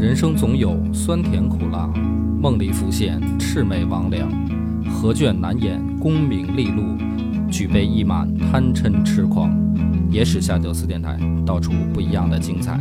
[0.00, 1.86] 人生总有酸甜苦辣，
[2.40, 4.24] 梦里浮现魑魅魍魉，
[4.88, 6.96] 何卷难掩功名利禄，
[7.50, 9.52] 举杯一满贪嗔痴狂。
[10.08, 12.80] 野史下酒四电台，道出不一样的精彩。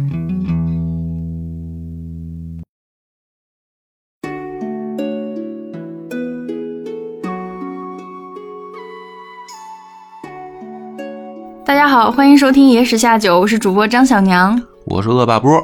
[11.66, 14.62] 大家好，欢迎收听《野史下酒》，我是主播张小娘。
[14.86, 15.62] 我是恶霸波。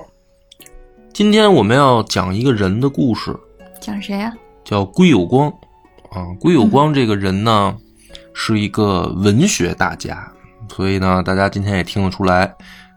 [1.15, 3.33] 今天我们要讲一个人的故事，
[3.79, 4.33] 讲谁呀、
[4.65, 5.47] 叫归有光。
[6.11, 7.73] 啊，归有光这个人呢，
[8.33, 10.29] 是一个文学大家，
[10.67, 12.53] 所以呢，大家今天也听得出来，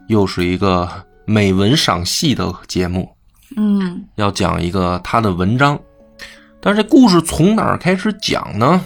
[0.09, 0.89] 又是一个
[1.27, 3.09] 美文赏析的节目，
[3.57, 5.79] 嗯要讲一个他的文章。
[6.61, 8.81] 但是这故事从哪儿开始讲呢？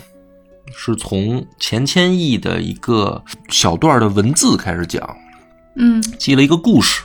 [0.77, 5.17] 是从钱谦益的一个小段的文字开始讲。
[5.77, 7.03] 嗯记了一个故事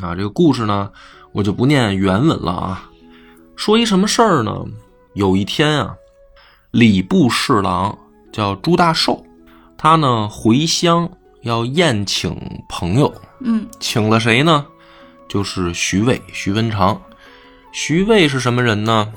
[0.00, 0.90] 啊，这个故事呢，
[1.38, 2.90] 我就不念原文了啊。
[3.54, 4.52] 说一什么事儿呢？
[5.14, 5.94] 有一天啊，
[6.72, 7.96] 礼部侍郎
[8.32, 9.24] 叫朱大寿，
[9.76, 11.08] 他呢回乡
[11.42, 12.36] 要宴请
[12.68, 14.66] 朋友，嗯请了谁呢？
[15.28, 17.00] 就是徐渭、徐文长。
[17.70, 19.12] 徐渭是什么人呢？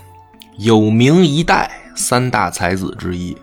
[0.60, 3.36] 有名一代三大才子之一，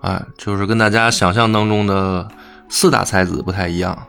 [0.00, 2.28] 哎，就是跟大家想象当中的
[2.68, 4.06] 四大才子不太一样，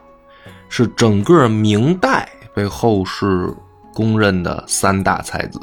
[0.67, 3.53] 是整个明代被后世
[3.93, 5.59] 公认的三大才子，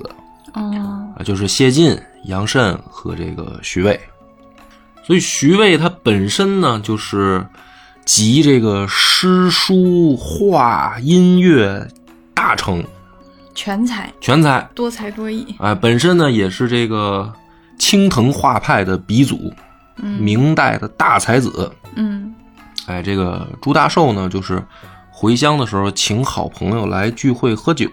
[0.55, 3.98] 哦啊，就是谢晋、杨慎和这个徐渭。
[5.03, 7.47] 所以徐渭他本身呢，就是
[8.05, 11.89] 集这个诗书画音乐
[12.34, 12.84] 大成，
[13.55, 14.69] 全才，全才。
[14.75, 15.55] 多才多艺。
[15.59, 17.33] 哎，本身呢也是这个
[17.78, 19.53] 青藤画派的鼻祖，
[19.97, 21.72] 嗯明代的大才子。
[21.94, 22.34] 嗯
[22.86, 24.62] 哎，这个朱大寿呢，就是
[25.20, 27.91] 回乡的时候请好朋友来聚会喝酒，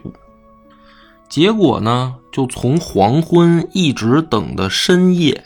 [1.27, 5.43] 结果呢，就从黄昏一直等到深夜，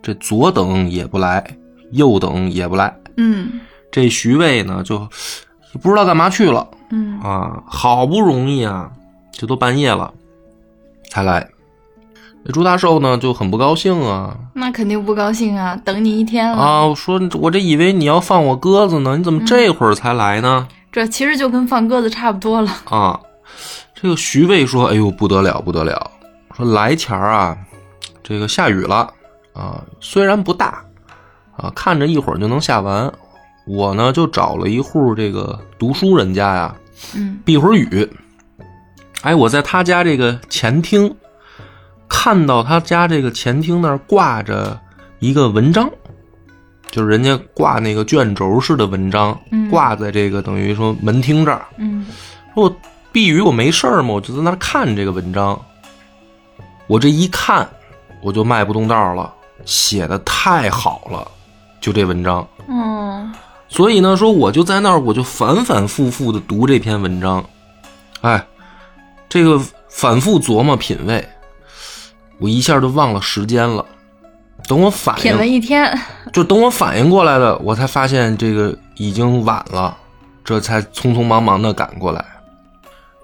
[0.00, 1.44] 这左等也不来，
[1.90, 3.58] 右等也不来，嗯
[3.90, 5.00] 这徐渭呢就
[5.82, 8.88] 不知道干嘛去了嗯啊，好不容易啊，
[9.32, 10.14] 这都半夜了
[11.10, 11.48] 才来。
[12.46, 16.56] 这朱大寿呢就很不高兴啊，那肯定不高兴啊，等你一天了。
[16.56, 20.68] 啊，我说我这以为你要放我鸽子呢，你怎么这会儿才来呢？
[20.94, 22.70] 这其实就跟放鸽子差不多了。
[22.84, 23.18] 啊，
[23.96, 26.08] 这个徐渭说：“哎呦，不得了，不得了！
[26.56, 27.58] 说来前儿啊，
[28.22, 29.12] 这个下雨了
[29.54, 30.84] 啊，虽然不大
[31.56, 33.12] 啊，看着一会儿就能下完。
[33.66, 36.76] 我呢就找了一户这个读书人家呀，
[37.16, 38.08] 嗯避会儿雨。
[39.22, 41.12] 哎，我在他家这个前厅
[42.08, 44.80] 看到他家这个前厅那儿挂着
[45.18, 45.90] 一个文章，
[46.94, 51.66] 就是人家挂那个卷轴式的文章，嗯挂在这个等于说门厅这儿。
[51.76, 52.06] 嗯
[52.54, 52.76] 说我
[53.10, 55.60] 避雨我没事儿嘛，我就在那儿看这个文章。
[56.86, 57.68] 我这一看，
[58.22, 59.34] 我就迈不动道了，
[59.64, 61.26] 写的太好了，
[61.80, 62.46] 就这文章。
[62.68, 63.34] 嗯
[63.66, 67.44] 所以呢，说我就在那儿，我就反反复复的读这篇文章，
[68.20, 68.46] 哎，
[69.28, 71.28] 这个反复琢磨品味，
[72.38, 73.84] 我一下就忘了时间了。
[74.66, 75.98] 等我反品了应，一天。
[76.32, 79.96] 就等我反应过来了，我才发现这个已经晚了，
[80.44, 82.24] 这才匆匆忙忙的赶过来。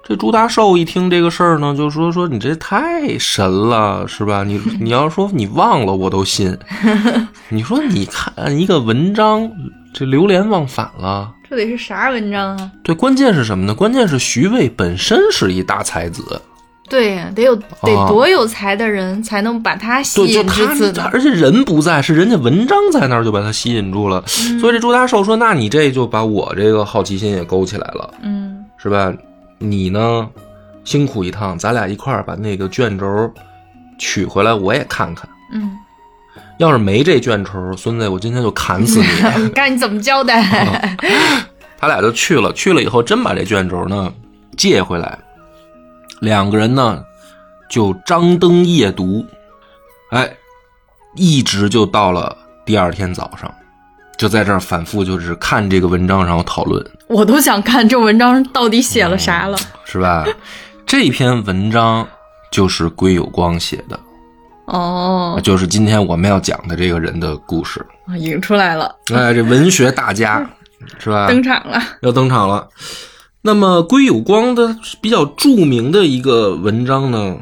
[0.03, 4.43] 这朱大寿一听这个事儿呢，就说说你这太神了，是吧？
[4.43, 6.57] 你 你要说你忘了，我都信。
[7.49, 9.49] 你说你看一个文章，
[9.93, 11.31] 这流连忘返了。
[11.49, 12.71] 这得是啥文章啊？
[12.83, 13.75] 对，关键是什么呢？
[13.75, 16.41] 关键是徐渭本身是一大才子，
[16.91, 20.93] 对呀，得有得啊多有才的人才能把他吸引至他此？
[21.13, 24.21] 而且人不在，是人家文章在那儿就把他吸引住了。
[24.27, 29.13] 所以这朱大寿说：“那你这就把我这个好奇心也勾起来了，嗯是吧？
[29.57, 30.27] 你呢，
[30.83, 33.31] 辛苦一趟，咱俩一块儿把那个卷轴
[33.97, 35.29] 取回来，我也看看。
[35.53, 35.71] 嗯，
[36.57, 39.05] 要是没这卷轴，孙子，我今天就砍死你。”
[39.43, 40.97] 你看你怎么交代？
[41.79, 44.11] 他俩就去了，去了以后真把这卷轴呢
[44.57, 45.17] 借回来，
[46.21, 47.03] 两个人呢
[47.69, 49.25] 就张灯夜读，
[50.11, 50.31] 哎，
[51.15, 53.53] 一直就到了第二天早上，
[54.17, 59.57] 就在这儿反复就是看这个文章，然后讨论，我都想看这文章到底写了啥了。
[59.83, 60.25] 是吧？
[60.85, 62.07] 这篇文章
[62.51, 63.99] 就是归有光写的，
[64.65, 67.85] 哦，就是今天我们要讲的这个人的故事。
[68.17, 70.47] 引出来了，哎，这文学大家
[70.99, 71.27] 是吧？
[71.27, 71.81] 登场了。
[72.01, 72.67] 要登场了。
[73.43, 77.37] 那么归有光的比较著名的一个文章呢，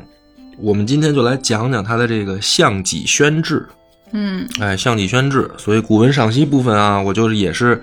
[0.57, 3.67] 我们今天就来讲讲他的这个《项脊轩志》。
[4.13, 7.81] 嗯哎，《项脊轩志》，所以古文赏析部分啊，我就是也是，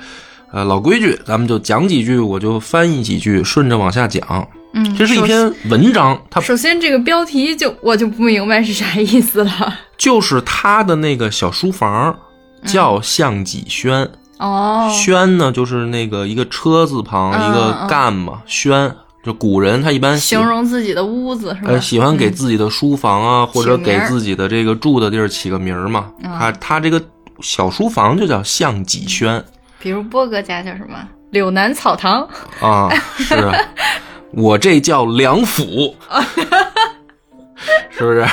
[0.50, 4.48] 呃，老规矩，咱们就讲几句，我就翻译几句，顺着往下讲。
[4.72, 9.74] 嗯，这是一篇文章，它首先这个标题就我就不明白是啥意思了。
[9.98, 12.18] 就是他的那个小书房
[12.64, 18.94] 叫项脊轩，哦，轩呢就是那个一个车字旁、嗯一个干嘛，轩
[19.24, 21.70] 就古人他一般形容自己的屋子是吧？
[21.72, 26.06] 呃喜欢给自己的书房啊、或者给自己的这个住的地儿起个名儿嘛。
[26.22, 27.02] 嗯他他这个
[27.40, 29.42] 小书房就叫象脊轩
[29.78, 30.96] 比如波哥家叫什么？
[31.30, 32.26] 柳南草堂。
[32.60, 33.54] 啊，是啊
[34.32, 35.94] 我这叫梁府，
[37.90, 38.26] 是不是？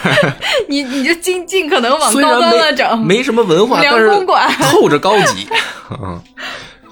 [0.67, 3.05] 你你就尽尽可能往高端了整。
[3.05, 5.47] 没什么文化，梁但是公馆透着高级。
[6.01, 6.21] 啊，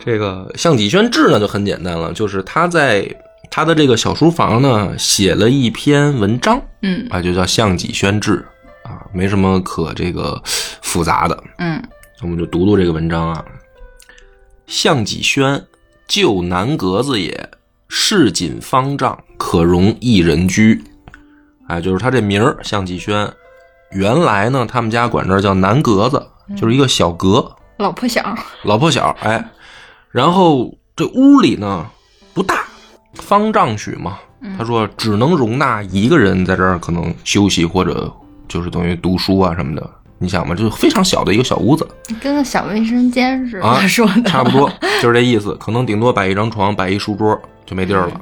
[0.04, 3.08] 这个项脊轩志呢就很简单了，就是他在
[3.50, 8.46] 他的这个小书房呢写了一篇文章嗯啊，就叫《项脊轩志》
[8.90, 10.42] 啊，没什么可这个
[10.82, 11.82] 复杂的，嗯
[12.22, 13.44] 我们就读读这个文章啊。
[14.68, 15.66] 项脊轩，
[16.08, 17.50] 旧南阁子也，
[17.90, 20.82] 市井方丈，可容一人居。
[21.68, 23.28] 哎，就是他这名儿项脊轩，
[23.92, 28.36] 原来呢，他们家管这叫南阁子，就是一个小阁，老破小。
[28.64, 29.16] 老破小。
[29.22, 29.44] 哎，
[30.12, 31.86] 然后这屋里呢
[32.34, 32.64] 不大，
[33.14, 34.18] 方丈许嘛。
[34.58, 38.12] 他说只能容纳一个人在这儿可能休息或者
[38.48, 39.90] 就是等于读书啊什么的。
[40.18, 41.88] 你想嘛，就是非常小的一个小屋子，
[42.22, 48.22] 跟个小卫生间似的、啊 说的，差不多就是这意思，可能顶多摆一张床，摆一书桌就没地儿了。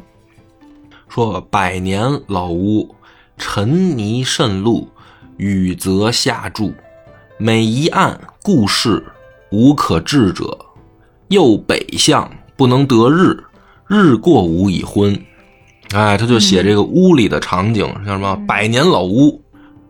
[1.09, 2.95] 说百年老屋，
[3.37, 4.87] 尘泥渗露，
[5.35, 6.73] 雨泽下注，
[7.37, 9.03] 每一案故事
[9.51, 10.57] 无可治者，
[11.29, 13.43] 又北向不能得日，
[13.87, 15.19] 日过无已昏。
[15.91, 19.41] 哎，他就写这个屋里的场景，像什么百年老屋，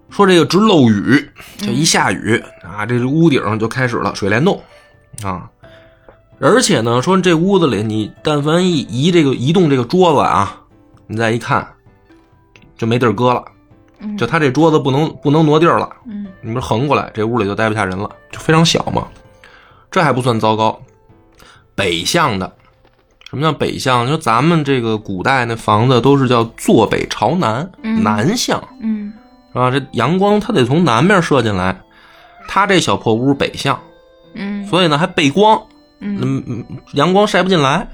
[0.10, 4.62] 说这个直漏雨，就一下雨啊，这屋顶就开始了水帘洞
[5.24, 5.50] 啊。
[6.40, 10.62] 而且呢，说这屋子里你但凡一移这个移动这个桌子啊，
[11.06, 11.68] 你再一看，
[12.78, 13.44] 就没地儿搁了。
[14.02, 19.06] 嗯就他这桌子不能不能挪地儿了，嗯你不是横过来，这屋里就待不下人了，就非常小嘛。
[19.92, 20.82] 这还不算糟糕，
[21.76, 22.52] 北向的，
[23.30, 24.08] 什么叫北向？
[24.08, 29.14] 就咱们这个古代那房子都是叫坐北朝南，嗯南向嗯
[29.52, 29.72] 是吧？
[29.72, 31.82] 这阳光它得从南面射进来，
[32.48, 33.80] 它这小破屋北向，
[34.36, 35.62] 嗯所以呢还背光，
[36.00, 36.64] 嗯
[36.94, 37.88] 阳光晒不进来。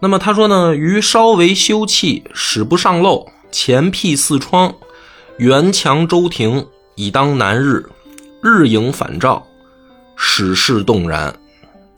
[0.00, 4.72] 那么他说呢，于稍为修葺，使不上漏，前辟四窗，
[5.38, 7.84] 圆墙周庭，以当南日，
[8.40, 9.44] 日影反照，
[10.18, 11.34] 使事动然。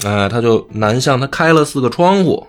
[0.05, 2.47] 哎、他就南向，他开了四个窗户，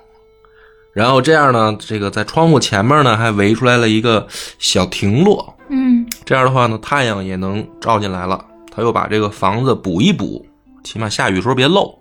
[0.93, 4.27] 然后这样呢，这个在窗户前面呢还围出来了一个
[4.59, 8.45] 小亭落，嗯这样的话呢，太阳也能照进来了。
[8.73, 10.45] 他又把这个房子补一补，
[10.83, 11.97] 起码下雨时候别漏。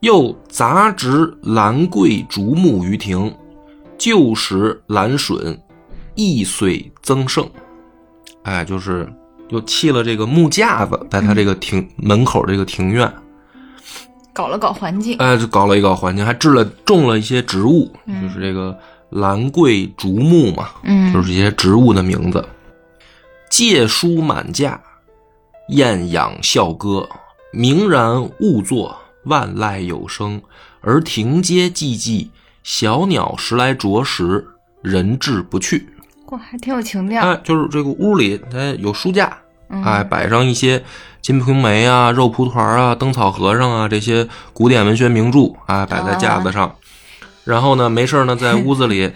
[0.00, 3.34] 又杂植兰桂竹木于庭，
[3.98, 5.60] 旧时兰笋，
[6.14, 7.46] 易岁增盛。
[8.44, 9.06] 哎，就是
[9.50, 13.12] 又砌了这个木架子，在他这个庭、门口这个庭院，
[14.32, 18.22] 搞了搞环境，哎，就搞了一搞环境，还置了种了一些植物，嗯。
[18.22, 18.78] 就是这个
[19.10, 21.12] 兰桂竹木嘛，嗯。
[21.12, 22.44] 就是一些植物的名字。
[23.50, 24.80] 借书满架，
[25.70, 27.08] 艳养笑歌，
[27.52, 30.40] 明然兀作，万籁有声，
[30.80, 32.28] 而庭阶寂寂，
[32.62, 34.46] 小鸟时来啄食，
[34.82, 35.88] 人至不去。
[36.28, 39.39] 哇，还挺有情调，哎，就是这个屋里，它，有书架，嗯
[39.84, 40.78] 哎，摆上一些
[41.20, 46.74] 《金瓶梅》啊、肉蒲团啊、灯草和尚啊这些古典文学名著哎，摆在架子上。
[47.44, 49.10] 然后呢，没事儿呢，在屋子里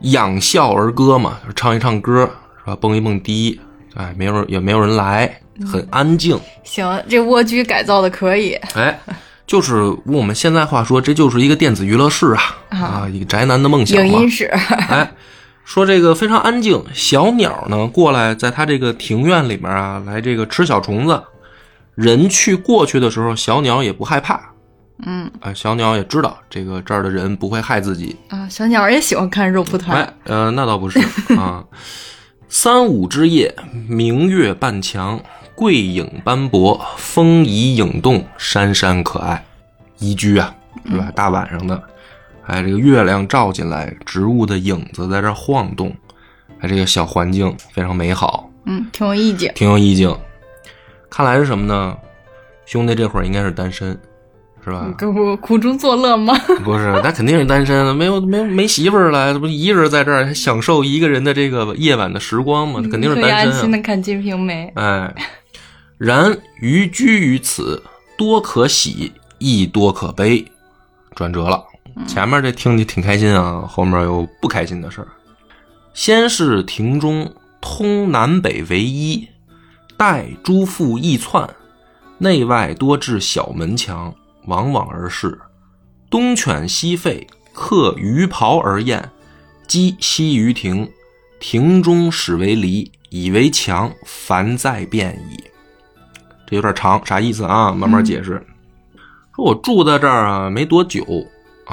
[0.00, 2.22] 仰笑而歌嘛，唱一唱歌
[2.64, 2.76] 是吧？
[2.80, 3.60] 蹦一蹦迪，
[3.94, 6.38] 哎，没有人也没有人来，很安静。
[6.62, 8.98] 行，这蜗居改造的可以，哎，
[9.46, 14.30] 就是用我们现在话说，这就是一个电子娱乐室啊啊啊，一个宅男的梦想嘛影音。
[14.30, 14.44] 室，
[14.88, 15.10] 哎，
[15.64, 21.22] 说这个非常安静，小鸟呢过来，在它这个庭院里面啊，来这个吃小虫子。
[21.94, 24.40] 人去过去的时候，小鸟也不害怕，
[25.06, 28.16] 嗯啊，小鸟也知道这个这儿的人不会害自己。
[28.28, 30.98] 啊，小鸟也喜欢看肉蒲团，哎，呃，那倒不是
[31.36, 31.64] 啊。
[32.48, 33.54] 三五之夜，
[33.88, 35.20] 明月半墙，
[35.54, 39.44] 桂影斑驳，风移影动，山山可爱。
[39.98, 40.54] 宜居啊，
[40.88, 41.10] 是吧？
[41.14, 41.82] 大晚上的，
[42.46, 45.94] 哎，这个月亮照进来，植物的影子在这儿晃动，
[46.60, 50.14] 哎，这个小环境非常美好，嗯，挺有意境，挺有意境。
[51.08, 51.96] 看来是什么呢？
[52.66, 53.98] 兄弟这会儿应该是单身，
[54.64, 54.92] 是吧？
[54.98, 56.34] 可不苦中作乐吗？
[56.64, 62.82] 不是，那肯定是单身，没有没有没媳妇儿了，这不一个人在这儿享受一个人的这个夜晚的时光吗？
[62.90, 63.60] 肯定是可以安单身啊。
[63.60, 65.14] 心的看《金瓶梅》，哎，
[65.98, 67.82] 然余居于此，
[68.18, 70.44] 多可喜，亦多可悲。
[71.14, 71.62] 转折了，
[72.06, 75.08] 前面这听着挺开心啊，后面有不开心的事儿。
[75.92, 79.28] 先是庭中通南北为一，
[79.96, 81.48] 待诸父易窜，
[82.18, 84.12] 内外多置小门墙，
[84.46, 85.38] 往往而视。
[86.10, 89.10] 东犬西吠，客鱼庖而宴，
[89.66, 90.90] 鸡栖于庭，
[91.38, 95.42] 庭中始为篱，以为墙，凡再变矣。
[96.46, 97.72] 这有点长，啥意思啊？
[97.72, 98.44] 慢慢解释。
[99.34, 101.04] 说我住在这儿啊，没多久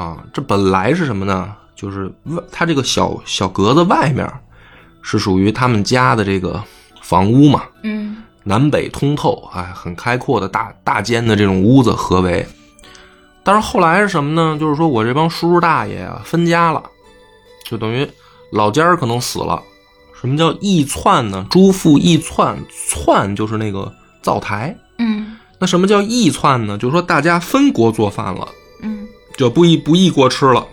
[0.01, 1.53] 啊，这本来是什么呢？
[1.75, 4.27] 就是外，它这个小小格子外面
[5.03, 6.63] 是属于他们家的这个
[7.01, 12.43] 房屋嘛，嗯南北通透，哎，很开阔的大大间的这种屋子合围。
[13.43, 14.57] 但是后来是什么呢？
[14.59, 16.83] 就是说我这帮叔叔大爷啊分家了，
[17.65, 18.07] 就等于
[18.51, 19.61] 老家儿可能死了。
[20.19, 21.45] 什么叫易窜呢？
[21.49, 22.57] 朱父易窜，
[22.89, 23.91] 窜就是那个
[24.23, 24.75] 灶台。
[24.97, 26.77] 嗯那什么叫易窜呢？
[26.77, 28.60] 就是说大家分锅做饭了，嗯
[29.41, 30.63] 就不一不一锅吃了。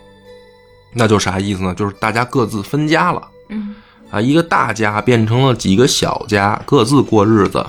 [0.93, 1.75] 那就啥意思呢？
[1.75, 3.27] 就是大家各自分家了。
[3.49, 3.75] 嗯
[4.11, 7.65] 啊，一个大家变成了几个小家，各自过日子。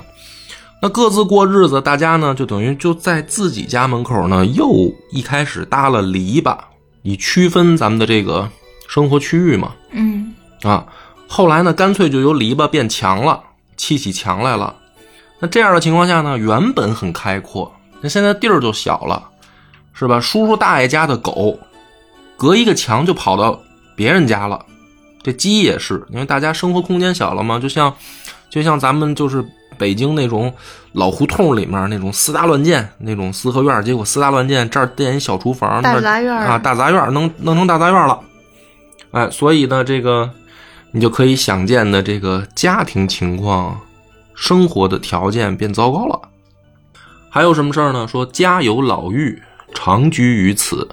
[0.82, 6.58] 那各自过日子，大家呢就等于就在自己家门口呢，又一开始搭了篱笆，
[7.04, 8.50] 以区分咱们的这个
[8.88, 9.74] 生活区域嘛。
[9.92, 10.86] 嗯啊，
[11.28, 13.42] 后来呢，干脆就由篱笆变墙了，
[13.78, 14.76] 砌起墙来了。
[15.40, 19.30] 那这样的情况下呢，原本很开阔，那现在地儿就小了，
[20.00, 20.18] 是吧？
[20.22, 21.60] 叔叔大爷家的狗，
[22.38, 23.62] 隔一个墙就跑到
[23.98, 24.66] 别人家了。
[25.22, 27.94] 这鸡也是，因为大家生活空间小了嘛，就像
[28.50, 29.46] 就像咱们就是
[29.78, 30.54] 北京那种
[30.94, 38.18] 老胡同里面那种私搭乱建那种四合院，结果私搭乱建这儿建一小厨房，大杂院啊，大杂院能弄弄成大杂院了。
[39.12, 40.32] 哎，所以呢，这个
[40.92, 43.78] 你就可以想见的这个家庭情况、
[44.34, 46.18] 生活的条件变糟糕了。
[47.30, 48.08] 还有什么事儿呢？
[48.08, 49.38] 说家有老妪，
[49.74, 50.88] 常居于此。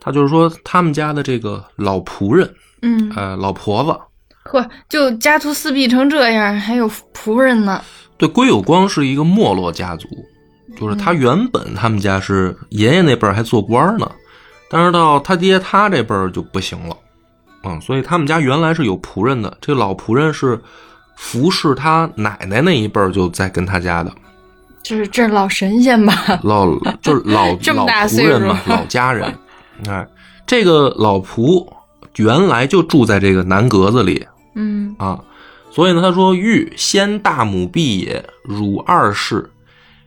[0.00, 7.80] 他就是说他们家的这个老仆人，嗯，呃，老婆子，嚯，就家徒四壁成这样，还有仆人呢。
[8.18, 10.08] 对，归有光是一个没落家族，
[10.76, 14.10] 就是他原本他们家是爷爷那辈儿还做官呢，
[14.68, 16.96] 但是到他爹他这辈儿就不行了，
[17.62, 20.60] 嗯，所以他们家原来是有仆人的，这个老仆人是
[21.16, 24.12] 服侍他奶奶那一辈儿就在跟他家的，
[24.82, 26.14] 这是这是老神仙吧？
[26.42, 26.66] 老
[27.00, 29.38] 就是老 这么老大岁数仆人嘛， 老家人，
[29.88, 30.06] 哎，
[30.46, 31.66] 这个老仆
[32.16, 35.20] 原来就住在这个南阁子里，嗯啊，
[35.70, 39.50] 所以呢，他说：“欲先大母婢也，汝二世，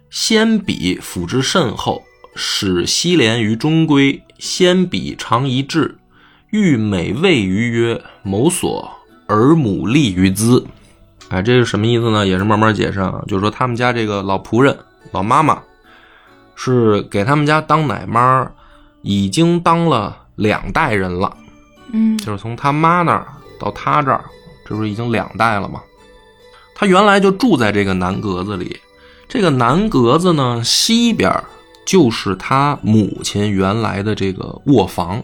[0.10, 2.04] 先彼辅之甚厚，
[2.36, 5.98] 使西连于中闺，先彼常一志，
[6.52, 8.92] 欲美谓于曰某所，
[9.28, 10.68] 而母立于兹。”
[11.30, 12.26] 哎，这是什么意思呢？
[12.26, 14.78] 也是慢慢解释啊，就是说他们家这个老仆人、
[15.12, 15.62] 老妈妈
[16.56, 18.50] 是给他们家当奶妈，
[19.02, 21.36] 已经当了两代人了。
[21.92, 23.28] 嗯就是从他妈那儿
[23.60, 24.24] 到他这儿，
[24.68, 25.82] 这不是已经两代了吗？
[26.74, 28.80] 他原来就住在这个南格子里，
[29.28, 31.32] 这个南格子呢西边
[31.86, 35.24] 就是他母亲原来的这个卧房。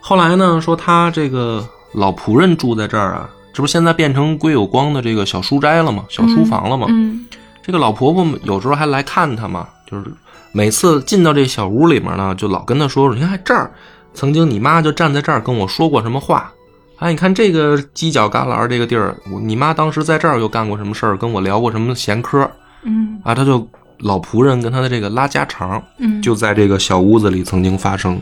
[0.00, 6.04] 后来呢，说他这个老仆人住在这儿啊，这不现在变成归有光的这个小书斋了吗？
[6.08, 6.86] 小书房了吗？
[6.90, 7.26] 嗯
[7.62, 10.06] 这个老婆婆有时候还来看他嘛，就是
[10.50, 13.70] 每次进到这小屋里面呢，就老跟他说说，你看这儿，
[14.14, 16.50] 曾经你妈就站在这儿跟我说过什么话，
[16.98, 22.50] 哎，你看这个犄角旮旯这个地儿，你妈当时在这儿又干过什么事儿，跟我聊过什么闲嗑
[22.82, 28.20] 嗯啊，他就老仆人跟他的这个拉家常，嗯，就在这个小屋子里曾经发生。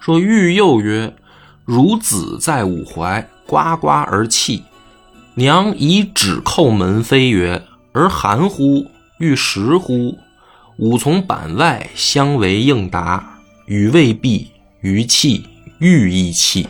[0.00, 1.14] 说玉幼曰
[1.68, 4.62] ：“孺子在吾怀，呱呱而泣。
[5.34, 8.86] 娘以指叩门扉曰：‘而含乎？
[9.18, 10.18] 欲食乎？’
[10.78, 15.46] 吾从板外相为应答，语未毕，余泣，
[15.78, 16.66] 欲亦泣。”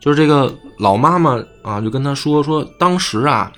[0.00, 3.52] 就是这个老妈妈啊，就跟他说说，当时啊，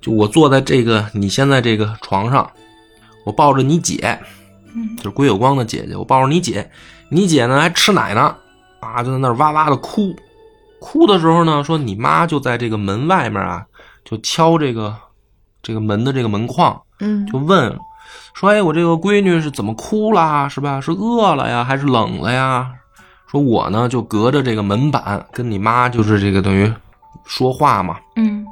[0.00, 2.50] 就我坐在这个你现在这个床上，
[3.26, 4.18] 我抱着你姐，
[4.74, 6.70] 嗯就是归有光的姐姐，我抱着你姐，
[7.10, 8.34] 你姐呢还吃奶呢，
[8.80, 10.16] 啊，就在那儿哇哇的哭，
[10.80, 13.64] 哭的时候呢，说你妈就在这个门外面啊，
[14.04, 14.96] 就敲这个
[15.62, 17.78] 这个门的这个门框，嗯就问
[18.34, 20.48] 说，哎，我这个闺女是怎么哭啦？
[20.48, 20.80] 是吧？
[20.80, 22.70] 是饿了呀，还是冷了呀？
[23.30, 26.72] 说我呢就隔着这个门板跟你妈就是这个等于
[27.24, 27.96] 说话嘛。
[28.16, 28.44] 嗯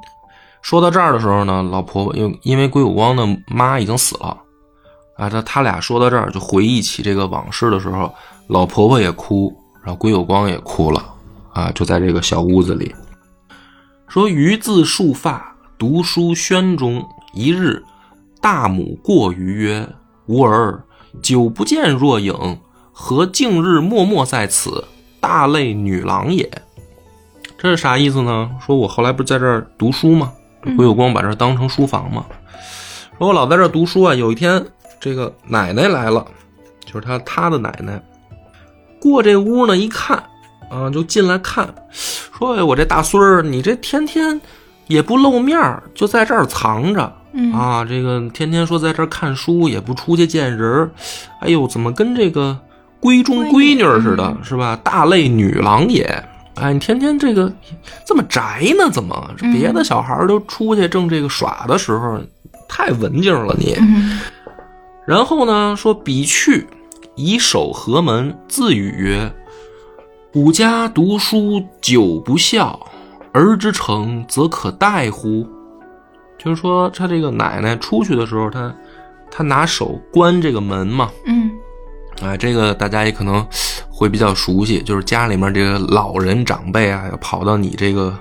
[0.60, 4.36] 说到这儿的时候呢，老婆婆因因为归有光的妈已经死了，
[5.16, 8.12] 啊，他他俩说到这儿就回忆起这个往事的时候，
[8.48, 11.02] 老婆婆也哭，然后归有光也哭了，
[11.58, 12.94] 啊，就在这个小屋子里，
[14.06, 17.82] 说余自束发，读书轩中，一日，
[18.40, 19.88] 大母过于曰
[20.26, 20.84] ：“吾儿
[21.20, 22.60] 久不见若影，
[22.92, 24.84] 何竟日默默在此？
[25.18, 26.48] 大类女郎也。”
[27.58, 28.48] 这是啥意思呢？
[28.64, 30.32] 说我后来不是在这儿读书吗？
[30.62, 32.24] 嗯归有光把这儿当成书房嘛。
[33.18, 34.64] 说我老在这儿读书啊，有一天
[35.00, 36.24] 这个奶奶来了，
[36.84, 38.00] 就是他他的奶奶，
[39.00, 40.22] 过这屋呢一看，
[40.70, 44.40] 啊，就进来看，说哎我这大孙儿，你这天天
[44.86, 47.12] 也不露面儿，就在这儿藏着。
[47.32, 50.90] 嗯啊，这个天天说在这儿看书，也不出去见人儿，
[51.40, 52.58] 哎呦，怎么跟这个
[53.00, 54.78] 闺中闺女儿似的，嗯是吧？
[54.82, 56.02] 大类女郎也，
[56.54, 57.52] 哎，你天天这个
[58.06, 58.90] 这么宅呢？
[58.90, 59.30] 怎么？
[59.52, 62.18] 别的小孩儿都出去正这个耍的时候，
[62.66, 63.76] 太文静了你。
[63.78, 64.20] 嗯
[65.06, 66.66] 然后呢，说比去，
[67.14, 69.32] 以守合门，自语曰
[70.38, 72.78] ：“吾家读书久不孝，
[73.32, 75.44] 儿之成则可待乎？”
[76.38, 78.72] 就是说，他这个奶奶出去的时候，他
[79.32, 81.50] 他拿手关这个门嘛，嗯
[82.22, 83.44] 哎，这个大家也可能
[83.90, 88.16] 会比较熟悉，就是家里面这个老人长辈啊，要跑到你这个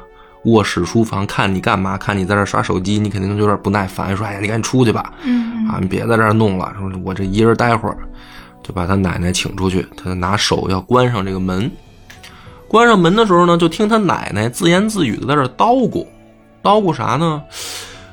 [0.45, 7.97] 卧室、书房看你干嘛，看你在这儿刷手机，你肯定有点不耐烦，说：“哎呀，你赶紧出去吧。”嗯啊，你别在这儿弄了，说我这一人待会儿，
[8.63, 11.71] 就把他奶奶请出去，他拿手要关上这个门。
[12.67, 16.05] 关上门的时候呢，就听他奶奶自言自语的在这叨咕，
[16.62, 17.41] 叨咕啥呢？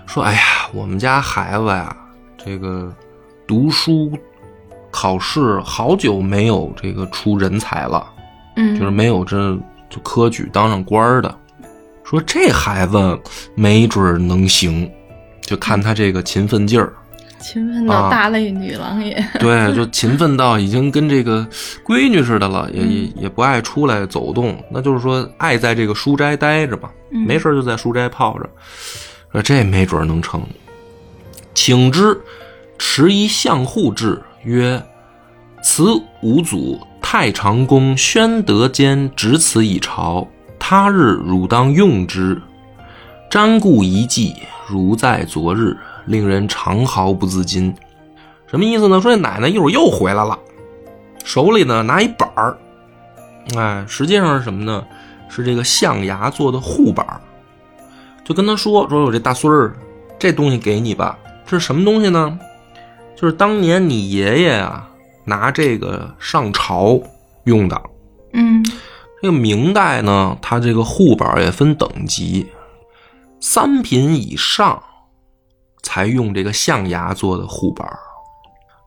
[0.06, 0.40] 说哎呀，
[0.72, 1.96] 我们家孩子呀，
[2.36, 2.94] 这个
[3.46, 4.12] 读书
[4.90, 8.06] 考试好久没有这个出人才了，
[8.56, 9.58] 嗯，就是没有这
[9.90, 11.34] 就科举当上官的。
[12.04, 13.18] 说这孩子
[13.56, 14.88] 没准能行，
[15.40, 16.92] 就看他这个勤奋劲儿。
[17.44, 19.22] 勤奋到大类女郎也。
[19.38, 21.46] 对，就勤奋到已经跟这个
[21.84, 28.48] 闺女似的了，也也也不爱出来走动，那就是说爱在这个书斋待着嘛，嗯没事就在书斋泡着，
[29.30, 30.42] 说这没准能成。
[31.52, 32.18] 请之，
[32.78, 34.82] 持一相护志，曰
[35.62, 35.84] ：“此
[36.22, 40.26] 五祖太常公宣德间执此以朝，
[40.58, 42.40] 他日汝当用之。
[43.30, 44.34] 瞻顾遗迹，
[44.66, 45.76] 如在昨日，
[46.06, 47.74] 令人长毫不自禁。”
[48.46, 49.00] 什么意思呢？
[49.00, 50.38] 说这奶奶一会儿又回来了，
[51.24, 52.56] 手里呢拿一板儿，
[53.56, 54.84] 哎，实际上是什么呢？
[55.28, 57.20] 是这个象牙做的护板儿，
[58.24, 59.74] 就跟他说：“说我这大孙儿，
[60.18, 61.18] 这东西给你吧。
[61.44, 62.38] 这是什么东西呢？
[63.16, 64.88] 就是当年你爷爷啊
[65.24, 67.00] 拿这个上朝
[67.44, 67.82] 用的。
[68.32, 68.64] 嗯
[69.20, 72.46] 这个明代呢，它这个护板也分等级，
[73.40, 74.80] 三品以上
[75.84, 77.96] 才用这个象牙做的护板儿，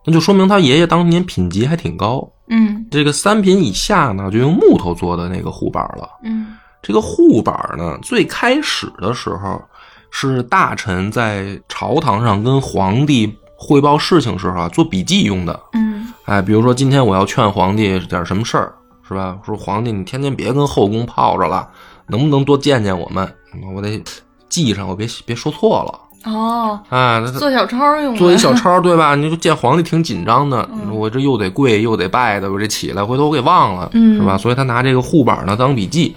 [0.04, 2.30] 那就说明他爷爷当年品级还挺高。
[2.50, 6.10] 嗯这个三品以下呢，就用木头做的那个护板了。
[6.24, 9.62] 嗯这个护板儿呢，最开始的时候
[10.10, 15.60] 是大臣在朝堂上跟皇帝汇报事情时候啊做笔记用的。
[15.74, 18.74] 嗯哎，比如说今天我要劝皇帝点什么事儿，
[19.08, 19.38] 是吧？
[19.46, 21.70] 说皇帝你天天别跟后宫泡着了，
[22.08, 23.30] 能不能多见见我们？
[23.74, 24.02] 我得
[24.50, 26.00] 记上，我别别说错了。
[26.28, 28.20] 哦，啊，那做小抄用的。
[28.20, 29.16] 做一小抄， 对吧？
[29.16, 34.38] 你就见皇帝挺紧张的，嗯我这又得跪又得拜的，我这起来回头我给忘了，嗯是吧？
[34.38, 36.16] 所以他拿这个护板呢当笔记。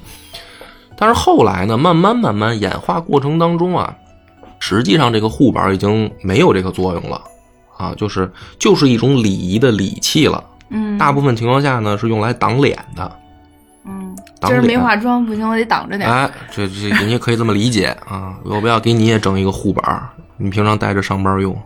[0.96, 3.94] 但是后来呢，慢慢慢慢演化过程当中啊，
[4.59, 7.20] 实际上这个护板已经没有这个作用了
[7.79, 10.42] 啊，就是就是一种礼仪的礼器了。
[10.70, 13.11] 嗯，大部分情况下呢是用来挡脸的。
[14.42, 16.14] 嗯，今儿没化妆不行，我得挡着点儿。
[16.14, 18.35] 哎，这这你也可以这么理解啊。
[18.50, 20.09] 要不要给你也整一个护板？
[20.37, 21.56] 你平常带着上班用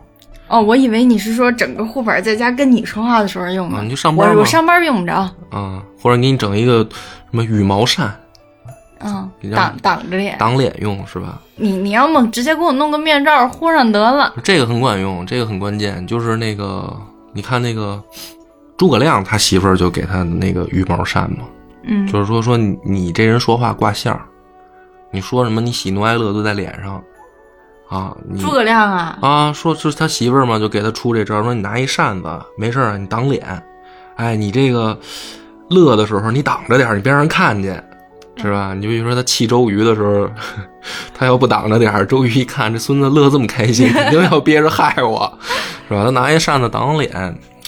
[0.47, 3.77] 哦，我以为你是说整个护板在家跟你说话的时候用的。
[3.77, 3.81] 啊？
[3.81, 5.15] 你就上班嘛我我上班用不着，
[5.49, 8.13] 啊，或者给你整一个什么羽毛扇
[8.99, 10.37] 嗯你，让挡挡着脸。
[10.37, 11.39] 挡脸用是吧？
[11.55, 14.33] 你你要么直接给我弄个面罩糊上得了。
[14.43, 16.05] 这个很管用，这个很关键。
[16.05, 16.95] 就是那个，
[17.33, 18.01] 你看那个
[18.77, 21.39] 诸葛亮他媳妇儿就给他那个羽毛扇嘛，
[21.85, 24.21] 嗯，就是说说你你这人说话挂相儿，
[25.11, 27.01] 你说什么你喜怒哀乐都在脸上
[27.87, 33.63] 啊，你诸葛亮啊，啊，说是他媳妇儿嘛，就给他出这招，说你拿一扇子，没事儿你挡脸，
[34.15, 34.97] 哎，你这个
[35.69, 37.75] 乐的时候你挡着点儿，你别让人看见，
[38.37, 38.73] 是吧？
[38.73, 40.27] 你就比如说他气周瑜的时候，
[41.13, 45.31] 他要不挡着点儿，周瑜一看这孙子乐这么开心， 肯定要憋着害我，
[45.87, 46.03] 是吧？
[46.03, 47.11] 他拿一扇子挡挡脸，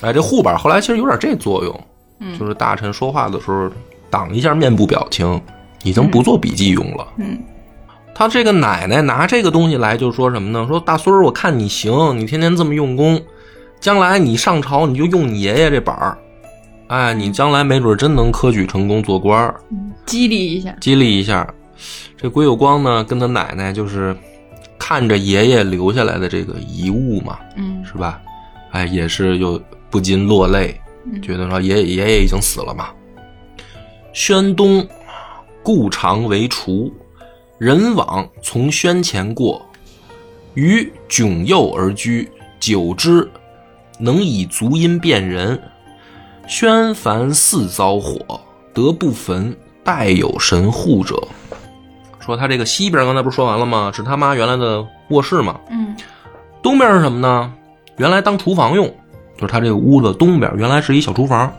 [0.02, 1.86] 哎，这护板后来其实有点这作用，
[2.20, 2.38] 嗯。
[2.40, 3.70] 就是大臣说话的时候
[4.10, 5.42] 挡一下面部表情，
[5.84, 7.08] 已经不做笔记用了。
[7.18, 7.38] 嗯
[8.20, 10.66] 他这个奶奶拿这个东西来，就说什么呢？
[10.68, 13.22] 说大孙儿，我看你行，你天天这么用功，
[13.80, 16.18] 将来你上朝你就用你爷爷这板儿，
[16.88, 20.76] 哎，你将来没准真能科举成功做官儿，嗯，激励一下。
[20.82, 21.48] 激励一下。
[22.18, 24.18] 这归有光呢，跟他奶奶就是
[24.80, 28.20] 看着爷爷留下来的这个遗物嘛，嗯是吧？
[28.72, 32.88] 哎，也是又不禁落泪，嗯觉得说爷爷爷爷已经死了嘛。
[34.18, 34.84] 宣东，
[35.62, 36.92] 故常为厨，
[37.60, 39.64] 人往从轩前过。
[40.56, 42.28] 余迥右而居，
[42.60, 43.30] 久之，
[44.00, 45.62] 能以足音辨人。
[46.48, 48.42] 轩凡似遭火，
[48.74, 51.16] 得不焚，待有神护者。
[52.20, 53.92] 说他这个西边刚才不是说完了吗？
[53.94, 55.60] 是他妈原来的卧室嘛。
[55.70, 55.96] 嗯
[56.64, 57.54] 东边是什么呢？
[57.98, 58.88] 原来当厨房用，
[59.36, 61.54] 就是他这个屋子东边原来是一小厨房。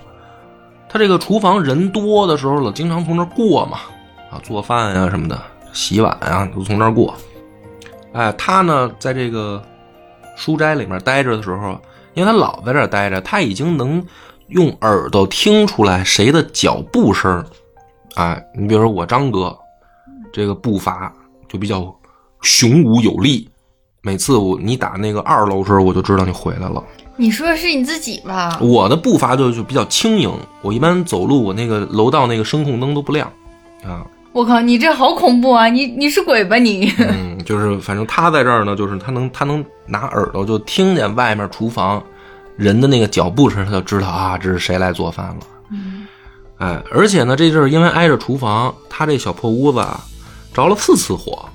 [0.89, 3.79] 他这个厨房人多的时候了，经常从这儿过嘛，
[4.31, 5.39] 啊，做饭呀、什么的，
[5.73, 7.15] 洗碗啊，都从这儿过。
[8.13, 9.63] 哎，他呢，在这个
[10.35, 11.79] 书斋里面待着的时候，
[12.15, 14.03] 因为他老在这儿待着，他已经能
[14.49, 17.45] 用耳朵听出来谁的脚步声。
[18.15, 19.57] 哎，你比如说我张哥，
[20.33, 21.13] 这个步伐
[21.49, 21.95] 就比较
[22.41, 23.49] 雄武有力。
[24.01, 26.83] 每次我你打那个二楼时候，我就知道你回来了。
[27.21, 28.59] 你说的是你自己吧？
[28.61, 33.31] 我的步伐就就比较轻盈，我一般走路，我那个楼道那个声控灯都不亮，
[33.85, 35.69] 啊，我靠，你这好恐怖啊！
[35.69, 36.93] 你你是鬼吧你？
[36.99, 42.01] 嗯，就是反正他在这儿呢，就是他能他能拿耳朵就听见外面厨房
[42.57, 45.37] 人的那个脚步声，他就知道啊，这是谁来做饭了。
[45.73, 46.07] 嗯
[46.59, 50.01] 哎，而且呢，这阵儿因为挨着厨房，他这小破屋子啊，
[50.55, 51.49] 着了四次火，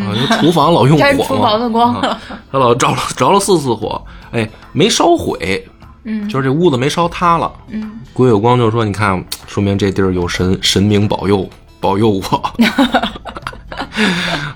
[0.00, 5.66] 啊，因为厨房老用火嘛，沾厨房的光了啊他老着了着了四次火，哎，没烧毁，
[6.04, 7.52] 嗯就是这屋子没烧塌了。
[7.68, 11.48] 嗯，鬼有光就说：“你看，说明这地儿有神神明保佑，
[11.80, 12.54] 保佑我。”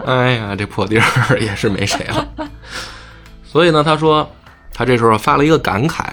[0.05, 1.05] 哎呀，这破地儿
[1.40, 2.27] 也是没谁了。
[3.44, 4.29] 所以呢，他说
[4.72, 6.05] 他这时候发了一个感慨，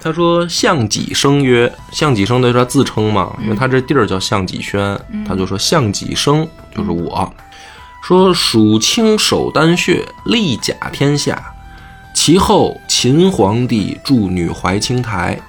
[0.00, 7.30] 他说：“向己生曰，向己生对他自称嘛，因为他这地儿叫向己轩，他就说向己生就是我。
[8.10, 11.40] 说蜀清首丹穴，立甲天下。
[12.12, 15.40] 其后秦皇帝筑女怀清台。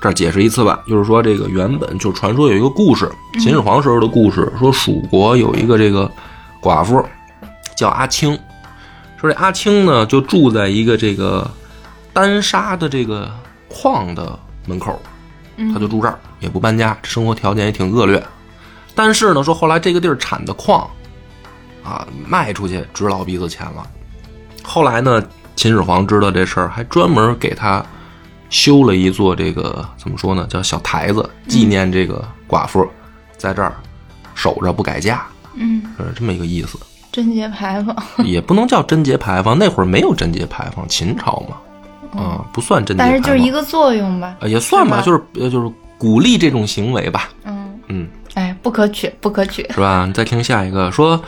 [0.00, 6.10] 这儿解释一次吧，就是说这个原本就传说有一个故事，秦始皇时候的故事，说蜀国有一个这个
[6.62, 7.04] 寡妇
[7.76, 8.32] 叫阿青，
[9.20, 11.46] 说这阿青呢就住在一个这个
[12.10, 13.30] 丹砂的这个
[13.68, 14.98] 矿的门口，
[15.74, 18.26] 他就住这儿，也不搬家，生活条件也挺恶劣。
[18.94, 20.88] 但是呢，说后来这个地儿产的矿
[21.86, 23.86] 啊卖出去值老鼻子钱了。
[24.62, 25.22] 后来呢，
[25.54, 27.84] 秦始皇知道这事儿，还专门给他
[28.50, 32.86] 修了一座这个怎么说呢，叫小台子，纪念这个寡妇
[33.36, 33.72] 在这儿
[34.34, 35.22] 守着不改嫁，
[35.54, 36.78] 嗯，是这么一个意思。
[37.12, 37.96] 贞节牌坊。
[38.26, 44.36] 也不能叫贞节牌坊，那会儿没有贞节牌坊，秦朝嘛，啊、不算贞节牌但，是就是一个作用吧。
[44.40, 49.66] 呃也算吧，就是呃就是鼓励这种行为吧，嗯，嗯，哎，不可取，不可取。
[49.70, 50.04] 是吧？
[50.06, 51.18] 你再听下一个，说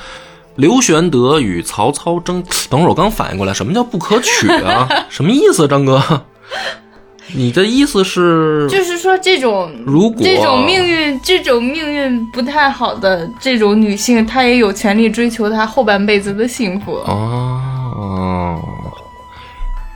[0.58, 2.42] 刘玄德与曹操争。
[2.68, 4.88] 等会儿我刚反应过来，什么叫不可取啊？
[5.08, 6.02] 什么意思，张哥？
[7.34, 16.94] 你的意思是就是说，这种如果这种命运，这种命运不太好的这种女性，她也有权利追求她后半辈子的幸福。
[17.06, 18.58] 哦，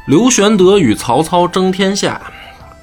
[0.07, 2.21] 刘玄德与曹操争天下，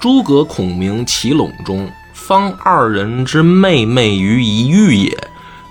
[0.00, 5.16] 诸葛孔明其陇中，方二人之妹妹于一隅也，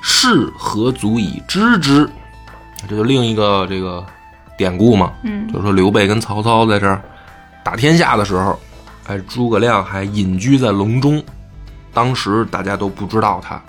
[0.02, 2.10] 是何足以知之？
[2.88, 4.06] 这就另一个这个
[4.58, 7.02] 典故嘛，嗯就是说刘备跟曹操在这儿
[7.64, 8.60] 打天下的时候，
[9.08, 11.22] 哎，诸葛亮还隐居在隆中，
[11.94, 13.62] 当时大家都不知道他。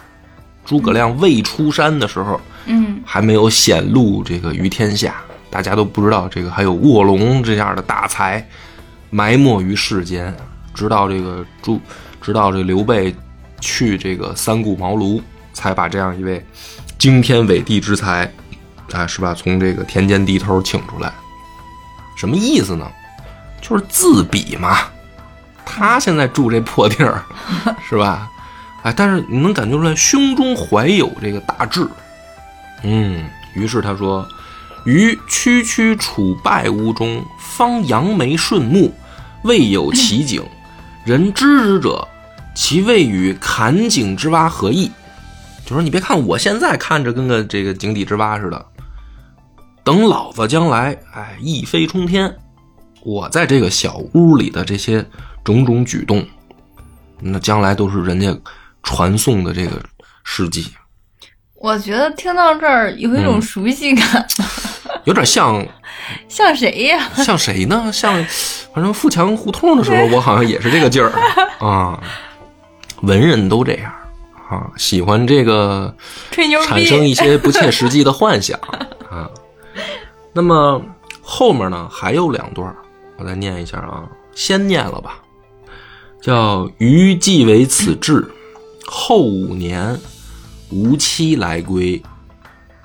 [0.64, 5.16] 诸葛亮未出山的时候，嗯还没有显露这个于天下，
[5.50, 8.46] 大家都不知道这个还有卧龙这样的大才
[9.10, 10.34] 埋没于世间。
[10.72, 11.80] 直到这个诸，
[12.22, 13.12] 直到这刘备
[13.60, 15.20] 去这个三顾茅庐，
[15.52, 16.44] 才把这样一位
[16.98, 18.30] 惊天伟地之才，
[18.92, 19.34] 啊，是吧？
[19.34, 21.12] 从这个田间地头请出来，
[22.16, 22.86] 什么意思呢？
[23.60, 24.78] 就是自比嘛。
[25.64, 27.22] 他现在住这破地儿，
[27.88, 28.28] 是吧？
[28.82, 31.86] 哎，但是你能感觉出来，胸中怀有这个大志。
[32.82, 33.22] 嗯，
[33.54, 34.26] 于是他说
[34.86, 38.94] ：“于区区楚败屋中，方扬眉顺目，
[39.42, 40.42] 未有奇景。
[41.04, 42.08] 人知之者，
[42.54, 44.90] 其未与坎井之蛙何异？”
[45.70, 48.66] 就说你别看我现在看着跟个这个井底之蛙似的，
[49.84, 52.36] 等老子将来哎一飞冲天，
[53.04, 55.06] 我在这个小屋里的这些
[55.44, 56.26] 种种举动，
[57.20, 58.36] 那将来都是人家
[58.82, 59.80] 传颂的这个
[60.24, 60.66] 事迹。
[61.54, 64.26] 我觉得听到这儿有一种嗯熟悉感，
[65.06, 65.64] 有点像
[66.26, 67.08] 像谁呀？
[67.14, 67.92] 像谁呢？
[67.92, 68.12] 像
[68.74, 71.12] 反正富强胡同的时候，我好像也是这个劲儿
[71.64, 72.02] 啊。
[73.02, 73.92] 文人都这样
[74.50, 75.94] 啊，喜欢这个
[76.32, 77.06] 吹牛产生。
[77.06, 78.58] 一些不切实际的幻想
[79.08, 79.30] 啊。
[80.32, 80.82] 那么
[81.22, 82.74] 后面呢还有两段，
[83.16, 84.02] 我再念一下啊，
[84.34, 85.20] 先念了吧，
[86.20, 88.28] 叫“余既为此志，
[88.86, 89.98] 后五年，
[90.70, 92.02] 无期来归。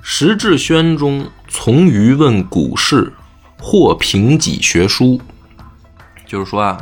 [0.01, 3.11] 时至宣中，从余问古事，
[3.59, 5.19] 或凭己学书。
[6.27, 6.77] 就是说啊，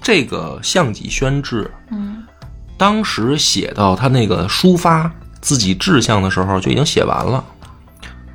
[0.00, 2.17] 这个《项脊宣志》，嗯
[2.78, 5.10] 当时写到他那个抒发
[5.40, 7.44] 自己志向的时候，就已经写完了。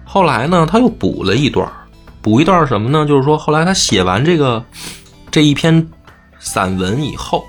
[0.03, 1.67] 后来呢，他又补了一段，
[2.21, 3.05] 补一段什么呢？
[3.05, 4.63] 就是说，后来他写完这个
[5.31, 5.87] 这一篇
[6.39, 7.43] 散文以后，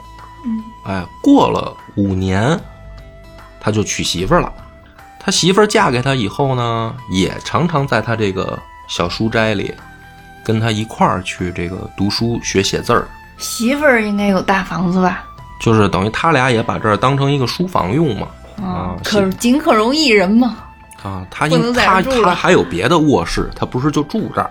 [0.47, 2.59] 嗯，哎，过了五年，
[3.61, 4.51] 他就娶媳妇儿了。
[5.19, 9.75] 他媳妇儿嫁给他以后呢，也常常在他这个小书斋里
[10.45, 13.09] 跟他一块儿去这个读书学写字儿。
[13.39, 15.25] 媳妇儿应该有大房子吧？
[15.65, 18.29] 就是等于他俩也把这儿当成一个书房用嘛。
[18.63, 20.59] 啊可仅可容一人嘛。
[21.03, 24.51] 啊，他他他还有别的卧室，他不是就住这儿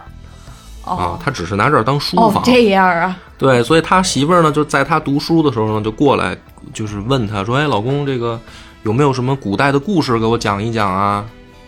[0.84, 6.36] 啊哦，他只是拿这儿当书哦房。，这样啊，对，所以他媳妇儿呢，就在他读书的时候呢，就过来
[6.74, 8.40] 就是问他说：“哎，老公，这个
[8.84, 11.24] 有没有什么古代的故事给我讲一讲啊？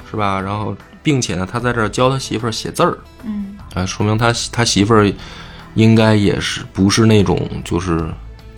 [0.10, 5.12] 是吧？”然后，并且呢，他在这儿教他媳妇儿写字儿，嗯啊，说明他他媳妇儿
[5.74, 8.06] 应该也是不是那种就是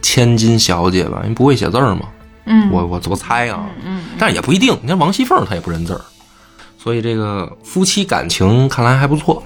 [0.02, 1.20] 千金小姐吧？
[1.24, 2.02] 因为不会写字儿嘛。
[2.46, 4.78] 嗯，我我我猜啊，嗯但是也不一定。
[4.82, 6.02] 你看王熙凤她也不认字儿，
[6.78, 9.44] 所以这个夫妻感情看来还不错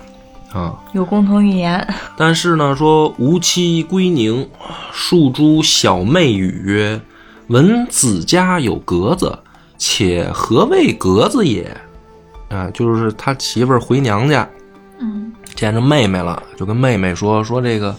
[0.54, 0.78] 啊。
[0.94, 1.88] 有共同语言。
[2.16, 4.48] 但是呢，说吾妻归宁，
[4.92, 7.02] 数诸小妹语曰
[7.50, 9.40] ：“闻子家有格子，
[9.80, 11.76] 且何谓格子也？”
[12.50, 14.48] 啊，就是他媳妇儿回娘家
[15.00, 17.96] 嗯见着妹妹了，就跟妹妹说说这个，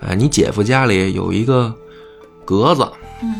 [0.00, 1.74] 哎，你姐夫家里有一个
[2.48, 3.34] 格子，嗯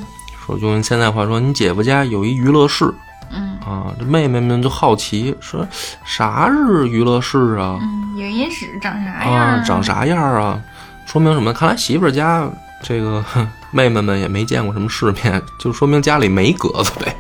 [0.45, 2.93] 说用现在话说，你姐夫家有一娱乐室
[3.31, 3.95] 嗯啊。
[3.99, 5.67] 这妹妹们就好奇说，
[6.05, 7.79] 啥是娱乐室啊？
[7.81, 9.83] 嗯，影音室长啥样啊，长？
[9.83, 10.61] 啥样啊？
[11.07, 11.55] 说明什么？
[11.55, 12.47] 看来媳妇儿家
[12.83, 17.17] 这个哼 妹妹们也没见过什么世面，就说明家里没格子呗，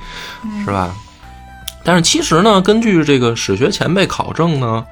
[0.62, 0.94] 是吧？
[1.84, 4.84] 但是其实呢，根据这个史学前辈考证呢，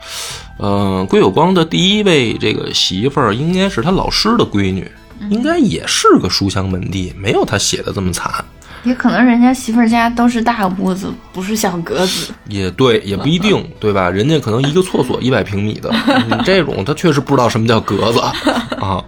[0.56, 4.90] 呃，归有光的第一位这个媳妇儿应该是他老师的闺女，
[5.30, 8.44] 应该也是个书香门第，没有他写的这么惨。
[8.84, 12.32] 也可能人家媳妇儿家都是大屋子，不是小格子。
[12.48, 14.08] 也对，也不一定，对吧？
[14.08, 15.92] 人家可能一个厕所一百平米的，
[16.28, 18.20] 你这种他确实不知道什么叫格子
[18.78, 19.04] 啊。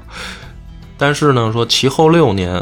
[0.96, 2.60] 但是呢，说其后六年，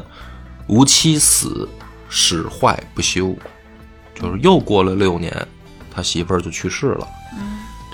[0.66, 1.66] 吴妻死，
[2.10, 3.34] 使坏不休，
[4.14, 5.34] 就是又过了六年，
[5.90, 7.08] 他媳妇儿就去世了。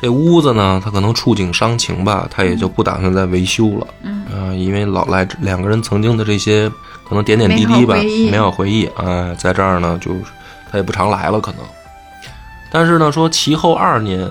[0.02, 3.86] 这屋子呢，他可能触景伤情吧，他也就不打算再维修了。
[4.02, 6.68] 嗯啊、因为老来两个人曾经的这些
[7.08, 10.24] 可能点点滴滴吧，美好回忆美好回忆，哎、在这儿呢，就是
[10.68, 11.60] 他也不常来了，可能。
[12.68, 14.28] 但是呢，说其后二年，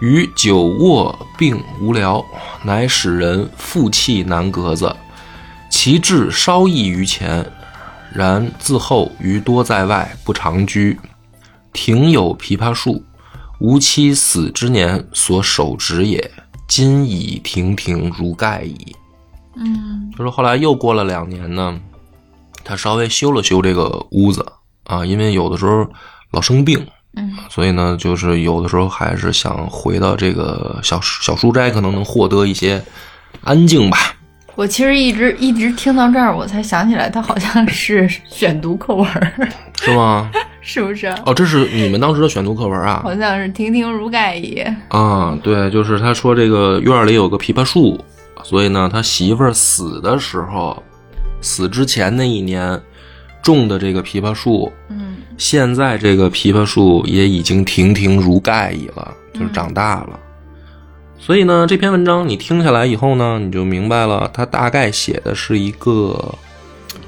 [0.00, 2.24] 于久卧病无聊，
[2.62, 4.94] 乃使人负气南阁子，
[5.70, 7.44] 其志稍异于前，
[8.14, 10.96] 然自后余多在外，不常居。
[11.72, 13.02] 庭有枇杷树，
[13.60, 16.30] 吾妻死之年所手植也，
[16.66, 18.96] 今已亭亭如盖矣。
[19.56, 21.78] 嗯就是后来又过了两年呢，
[22.64, 24.46] 他稍微修了修这个屋子
[24.84, 25.86] 啊，因为有的时候
[26.30, 32.82] 老生病，嗯所以呢，就是有的时候还是想回到这个小小书斋，可能能获得一些
[33.42, 34.16] 安静吧。
[34.54, 39.48] 我其实一直一直听到这儿，我才想起来，他好像是选读课文儿，
[39.82, 40.30] 是吗？
[40.60, 41.06] 是不是？
[41.24, 43.00] 哦，这是你们当时的选读课文啊？
[43.04, 44.62] 好像是亭亭如盖矣。
[44.88, 47.98] 啊，对，就是他说这个院里有个枇杷树，
[48.44, 50.82] 所以呢，他媳妇儿死的时候，
[51.40, 52.80] 死之前那一年
[53.42, 60.20] 种的这个枇杷树，嗯现在这个枇杷树也已经亭亭如盖矣了，就是长大了。
[61.18, 66.34] 所以呢，这篇文章你听下来以后呢，你就明白了，它大概写的是一个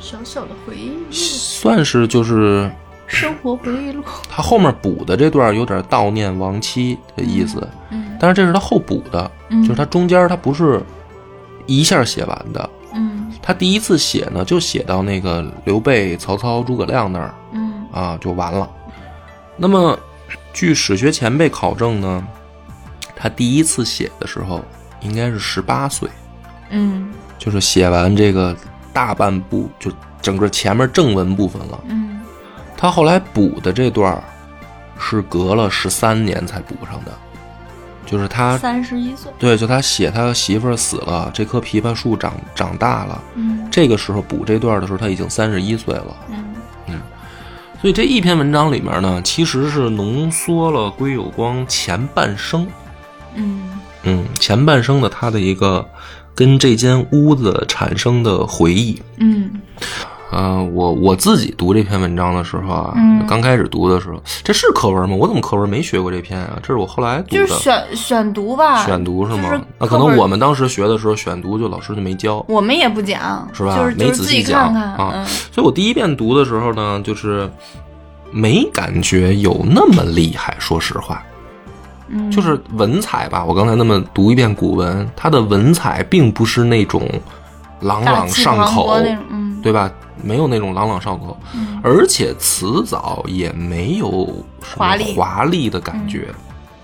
[0.00, 2.70] 小小的回忆，算是就是
[3.12, 4.02] 生活回忆录。
[4.28, 10.80] 他后面补的这段有点悼念亡妻的意思，嗯但是这是他后补的，嗯就是他中间他不是
[11.66, 18.68] 一下写完的，嗯他第一次写呢就写到那个刘备、曹操、诸葛亮那儿嗯啊就完了。
[19.56, 19.98] 那么
[20.54, 22.26] 据史学前辈考证呢，
[23.14, 24.64] 他第一次写的时候
[25.00, 26.08] 应该是十八岁，
[26.70, 28.56] 嗯就是写完这个
[28.92, 31.80] 大半部，就整个前面正文部分了。
[31.88, 32.11] 嗯
[32.82, 34.24] 他后来补的这段儿
[34.98, 37.12] 是隔了十三年才补上的，
[38.04, 39.30] 就是他三十一岁。
[39.38, 46.16] 对，就他写他媳妇儿死了，这棵枇杷树长长大了，嗯这个时候补这段的时候他已经三十一岁了。
[46.88, 47.00] 嗯
[47.80, 52.66] 所以这一篇文章里面呢，其实是浓缩了归有光前半生，
[53.36, 55.88] 嗯嗯，前半生的他的一个
[56.34, 59.00] 跟这间屋子产生的回忆。
[59.18, 59.50] 嗯
[60.32, 65.14] 呃，我我自己读这篇文章的时候啊，嗯刚开始读的时候，这是课文吗？
[65.14, 66.58] 我怎么课文没学过这篇啊？
[66.62, 69.42] 这是我后来读的就是选选读吧，选读是吗？
[69.42, 77.50] 就是那可能我们当时学的时候选读就老师就没教，我们也不讲，是吧就是没仔细讲看看，啊嗯所以我第一遍读的时候呢，就是
[78.30, 80.56] 没感觉有那么厉害。
[80.58, 81.22] 说实话，
[82.08, 83.44] 嗯，就是文采吧。
[83.44, 87.06] 我刚才那么读一遍古文，它的文采并不是那种
[87.80, 88.96] 朗朗上口，
[89.62, 89.90] 对吧？
[90.20, 91.80] 没有那种朗朗上口，嗯。
[91.82, 94.28] 而且词藻也没有
[94.76, 95.12] 华丽。
[95.12, 96.28] 嗯华丽的感觉。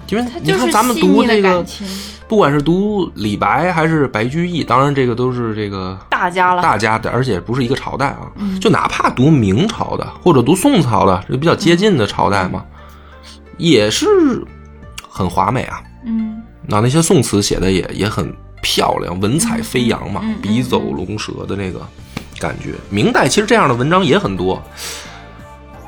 [0.08, 1.62] 因为它你看咱们读这个
[2.26, 8.30] 不管是读李白还是白居易，当然这个都是这个大家了，大家的，而且不是一个朝代啊。
[8.36, 8.58] 嗯。
[8.58, 12.64] 就哪怕读明朝的或者读宋朝的，这比较接近的朝代嘛，
[13.58, 14.06] 也是
[15.06, 15.82] 很华美啊。
[16.06, 16.42] 嗯。
[16.66, 21.80] 那那些宋词写的也也很漂亮，文采飞扬嘛笔走龙蛇的那个
[22.40, 22.74] 感觉。
[22.90, 24.62] 明代其实这样的文章也很多。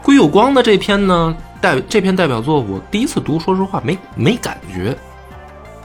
[0.03, 4.97] 归有光的这篇呢，代这篇代表作，我第一次读，说实话没没感觉，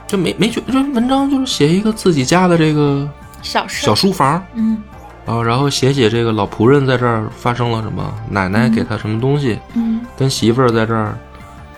[0.06, 3.08] 就没没觉这文章就是写一个自己家的这个
[3.42, 4.82] 小书房，嗯
[5.26, 11.16] 啊，然后写写这个老仆人在这儿发生了什么，奶奶给他什么东西，嗯跟媳妇儿在这儿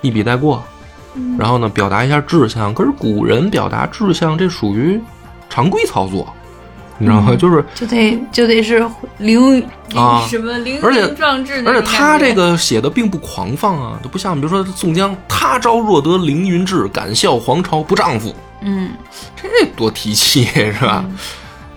[0.00, 0.62] 一笔带过，
[1.14, 2.72] 嗯然后呢表达一下志向。
[2.72, 5.00] 可是古人表达志向，这属于
[5.50, 6.32] 常规操作，
[6.98, 7.28] 你知道吗？
[7.30, 8.84] 嗯就是就得就得是
[9.18, 9.62] 凌
[9.94, 18.90] 啊什么凌而且云壮志那而且他这个写的并不狂放啊，就不像比如说宋江，他朝若得凌云志，敢笑黄巢不丈夫，嗯
[19.36, 21.04] 这多提气是吧？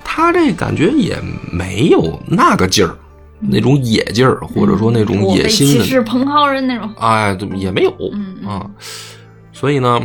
[0.03, 1.17] 他这感觉也
[1.51, 2.95] 没有那个劲儿，
[3.39, 7.91] 那种野劲儿，或者说那种野心的歧视蓬蒿人那种，哎，对也没有
[8.45, 8.65] 啊，
[9.53, 10.01] 所以呢，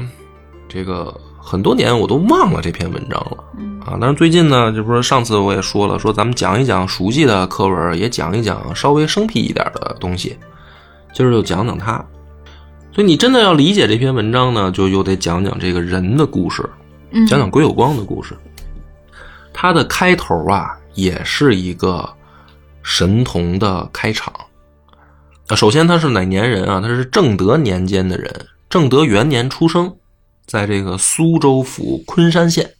[0.68, 1.12] 这个
[1.46, 3.96] 很多年我都忘了这篇文章了嗯啊。
[4.00, 10.36] 但是最近呢，就不是上次我也说了，说咱们讲一讲熟悉的课文，也讲一讲稍微生僻一点的东西。
[11.12, 12.04] 今儿就讲讲它。
[12.92, 16.68] 所以你真的要理解这篇文章呢，就又得讲讲这个人的故事，
[17.12, 18.36] 嗯讲讲归有光的故事。
[19.52, 22.08] 它的开头啊，也是一个
[22.82, 24.34] 神童的开场。
[25.48, 26.80] 啊，首先他是哪年人啊？
[26.80, 29.94] 他是正德年间的人，正德元年出生，
[30.46, 32.70] 在这个苏州府昆山县。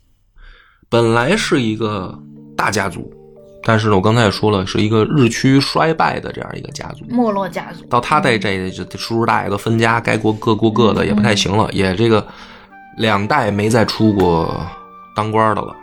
[0.89, 2.17] 本来是一个
[2.57, 3.13] 大家族，
[3.65, 7.05] 但是呢，我刚才也说了，是一个日趋衰败的这样一个家族。
[7.09, 12.25] 没落家族，到他这这这叔叔大爷都分家，该过各过各的，也不太行了，也这个
[12.99, 14.65] 两代没再出过
[15.17, 15.75] 当官的了。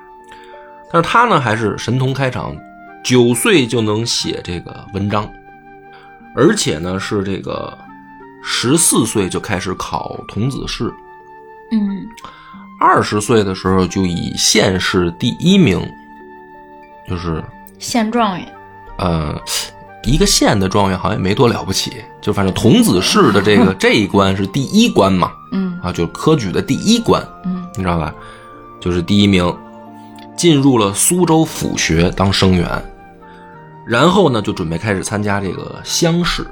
[0.90, 2.56] 但是他呢，还是神童开场，
[3.04, 5.30] 九岁就能写这个文章，
[6.34, 7.78] 而且呢是这个
[8.42, 10.90] 十四岁就开始考童子试，
[11.74, 12.08] 嗯。
[12.80, 15.80] 二十岁的时候就以县试第一名，
[17.08, 17.44] 就是
[17.80, 18.54] 县状元，
[18.98, 19.42] 呃，
[20.04, 25.80] 一个县的状元好像也没多了不起，就反正童子试的这个 这一关是第一关嘛，嗯。
[25.82, 27.66] 啊，就是科举的第一关，嗯。
[27.76, 28.14] 你知道吧？
[28.82, 29.56] 就是第一名，
[30.36, 32.68] 进入了苏州府学当生员，
[33.88, 36.46] 然后呢就准备开始参加这个乡试，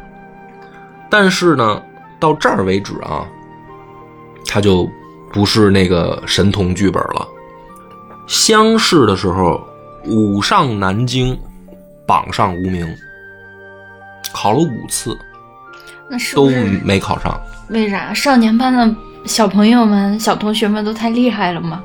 [1.10, 1.81] 但是呢
[2.21, 3.27] 到这儿为止啊，
[4.45, 4.89] 他就
[5.31, 7.27] 不是那个神童剧本了。
[8.27, 9.61] 乡试的时候，
[10.05, 11.37] 五上南京，
[12.05, 12.87] 榜上无名，
[14.33, 15.19] 考了五次都
[16.09, 17.39] 那是不是没考上。
[17.69, 21.81] 为啥少年班的小朋友们、小同学们都太厉害了吗？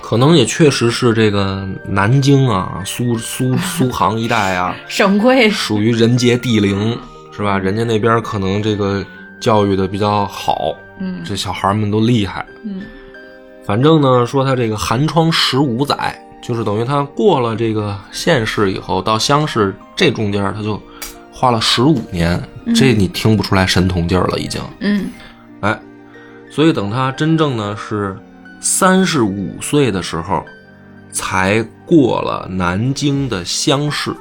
[0.00, 6.98] 可能也确实是这个南京啊，苏苏 苏杭一带啊，省会属于人杰地灵，
[7.30, 7.58] 是吧？
[7.58, 9.04] 人家那边可能这个
[9.40, 12.44] 教育的比较好，嗯这小孩们都厉害。
[12.64, 12.82] 嗯
[13.64, 20.80] 反正呢，说他这个寒窗十五载，就是等于他过了这个县试以后，到乡试这中间他就
[21.30, 22.42] 花了十五年，
[22.74, 24.58] 这你听不出来神童劲儿了，已经。
[24.80, 25.10] 嗯
[25.60, 25.78] 哎，
[26.50, 28.16] 所以等他真正呢是
[28.58, 30.42] 三十五岁的时候，
[31.10, 34.14] 才过了南京的乡试。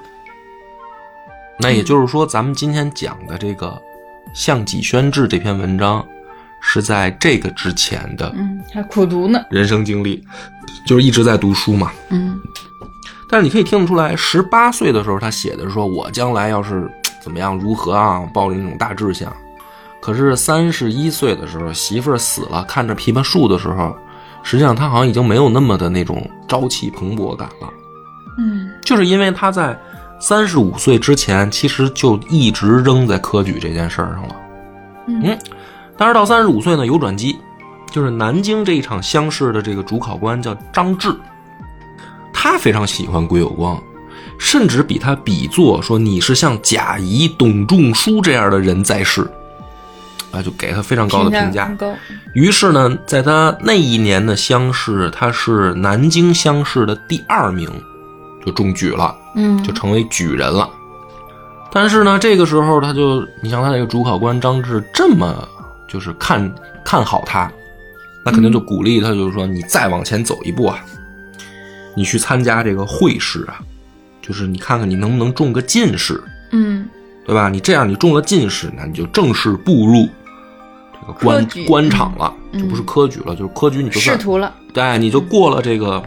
[1.60, 3.68] 那也就是说，咱们今天讲的这个
[4.38, 6.06] 《项脊轩志》这篇文章，
[6.62, 9.42] 是在这个之前的嗯，还苦读呢。
[9.50, 10.24] 人生经历，
[10.86, 11.92] 就是一直在读书嘛。
[12.10, 12.40] 嗯
[13.28, 16.88] 但是你可以听得出来，十八岁的时候他写的说：“我将来要是
[17.20, 19.36] 怎么样如何啊，抱着那种大志向。”
[20.00, 23.98] 可是三十一岁的时候，媳妇儿死了，看着枇杷树的时候，
[24.44, 27.68] 实际上他好像已经没有那么的那种朝气蓬勃感了。
[28.38, 29.76] 嗯就是因为他在
[30.20, 34.36] 三十五岁之前，其实就一直扔在科举这件事儿上了。
[35.07, 35.38] 嗯。
[35.97, 37.36] 但是到三十五岁呢，有转机，
[37.91, 41.15] 就是南京这一场乡试的这个主考官叫张志，
[42.32, 43.82] 他非常喜欢归有光，
[44.38, 49.28] 甚至比他比作说你是像贾谊、董仲舒这样的人在世，
[50.32, 51.76] 啊，就给他非常高的评价。
[52.36, 57.68] 于是呢，在他那一年的乡试，他是南京乡试的第二名，
[58.48, 60.70] 就中举了，嗯就成为举人了。
[61.70, 65.45] 但是呢，这个时候他就，你像他那个主考官张志这么
[65.86, 66.50] 就是看
[66.86, 67.52] 看好他，
[68.24, 70.80] 那肯定就鼓励他，就是说你再往前走一步啊，
[71.93, 73.60] 你去参加这个会试啊，
[74.22, 76.88] 就是你看看你能不能中个进士，嗯
[77.26, 77.50] 对吧？
[77.50, 80.08] 你这样你中了进士，那你就正式步入
[80.93, 84.56] 这个官官场了，嗯就不是科举了，就是科举你就算仕途了。
[84.74, 86.02] 对，你就过了这个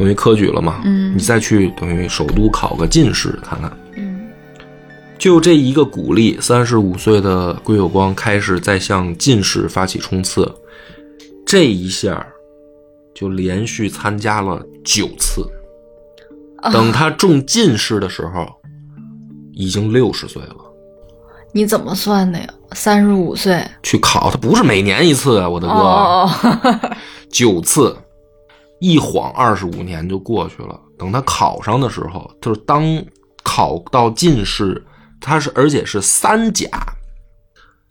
[0.00, 3.70] 等于科举了嘛，嗯你再去等于首都考个进士看看。
[3.96, 4.26] 嗯
[5.18, 10.50] 就这一个鼓励，三十五岁的归有光开始在向进士发起冲刺，
[11.44, 12.26] 这一下
[13.14, 15.46] 就连续参加了九次。
[16.62, 18.46] 啊等他中进士的时候，
[19.52, 20.56] 已经六十岁了。
[21.52, 22.46] 你怎么算的呀？
[22.72, 23.62] 三十五岁。
[23.82, 26.90] 去考，他不是每年一次啊，我的哥，
[27.28, 27.94] 九次，
[28.80, 30.78] 一晃二十五年就过去了。
[30.98, 32.82] 等他考上的时候，就是当
[33.42, 34.84] 考到进士，
[35.20, 36.68] 他是而且是三甲，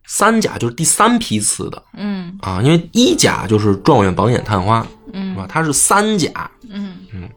[0.06, 5.46] 三甲就是第三批次的嗯啊，因为一甲就是状元、榜眼、探花，是嗯吧？
[5.50, 6.30] 他是三甲，
[6.70, 7.30] 嗯嗯，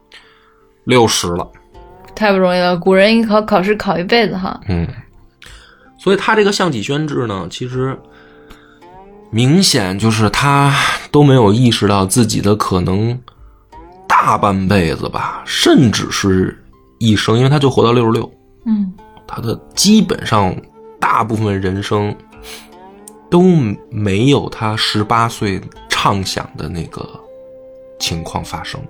[0.84, 1.50] 六十了，
[2.14, 2.76] 太不容易了。
[2.76, 4.60] 古人一考考试考一辈子哈。
[4.68, 4.86] 嗯，
[5.98, 7.98] 所以他这个项脊宣制呢，其实
[9.30, 10.74] 明显就是他
[11.10, 13.18] 都没有意识到自己的可能
[14.06, 16.62] 大半辈子吧，甚至是
[16.98, 18.30] 一生，因为他就活到六十六，
[18.66, 18.92] 嗯
[19.26, 20.54] 他的基本上
[21.00, 22.14] 大部分人生
[23.30, 23.42] 都
[23.90, 27.08] 没有他十八岁畅想的那个
[27.98, 28.80] 情况发生。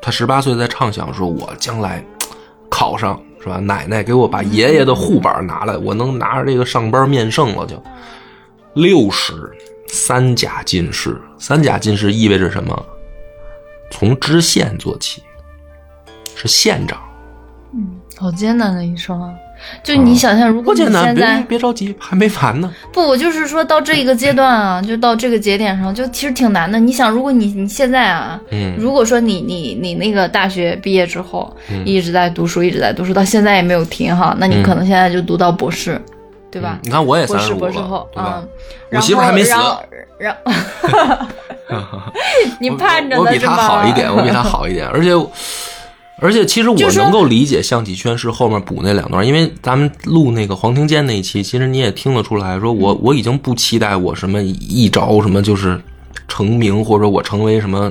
[0.00, 2.04] 他十八岁在畅想说：“我将来
[2.70, 3.56] 考上是吧？
[3.56, 7.82] 奶奶给我把爷爷的护板拿来，我能拿着这个上班面圣了。”就
[8.74, 9.34] 六十
[9.88, 12.86] 三甲进士，三甲进士意味着什么？
[13.92, 15.22] 从知县做起，
[16.34, 16.98] 是县长。
[17.74, 17.86] 嗯，
[18.16, 19.30] 好艰难的一生啊！
[19.84, 22.74] 就你想象，如果你不简单，别现在别着急，还没完呢。
[22.92, 26.80] 不，我就是说到这一个阶段啊，就到这个节点上，就其实挺难的。
[26.80, 36.00] 你想，如果你你现在啊，嗯如果说你你你那个大学毕业之后，嗯一直在读书，一直在读书，到现在也没有停哈，那你嗯可能现在就读到博士，
[36.52, 36.78] 对吧？
[36.82, 37.72] 你看我也三十五了，
[38.12, 38.48] 对吧嗯？，
[38.92, 39.82] 我媳妇还没死然后
[40.18, 41.98] 然后，
[42.60, 43.66] 你盼着我比他呢是吧？
[43.66, 45.10] 好一点，我比她好一点，而且
[46.20, 55.80] 而且其实我能够理解象脊轩是后面补那两段，因为咱们录那个黄庭坚那一期，其实你也听得出来说我我已经不期待我什么一着什么就是
[56.28, 57.90] 成名或者我成为什么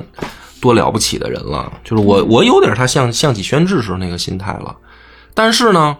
[0.62, 4.74] 多了不起的人了，就是我我有点他像象棋宣志时候那个心态了，
[5.34, 5.94] 但是呢，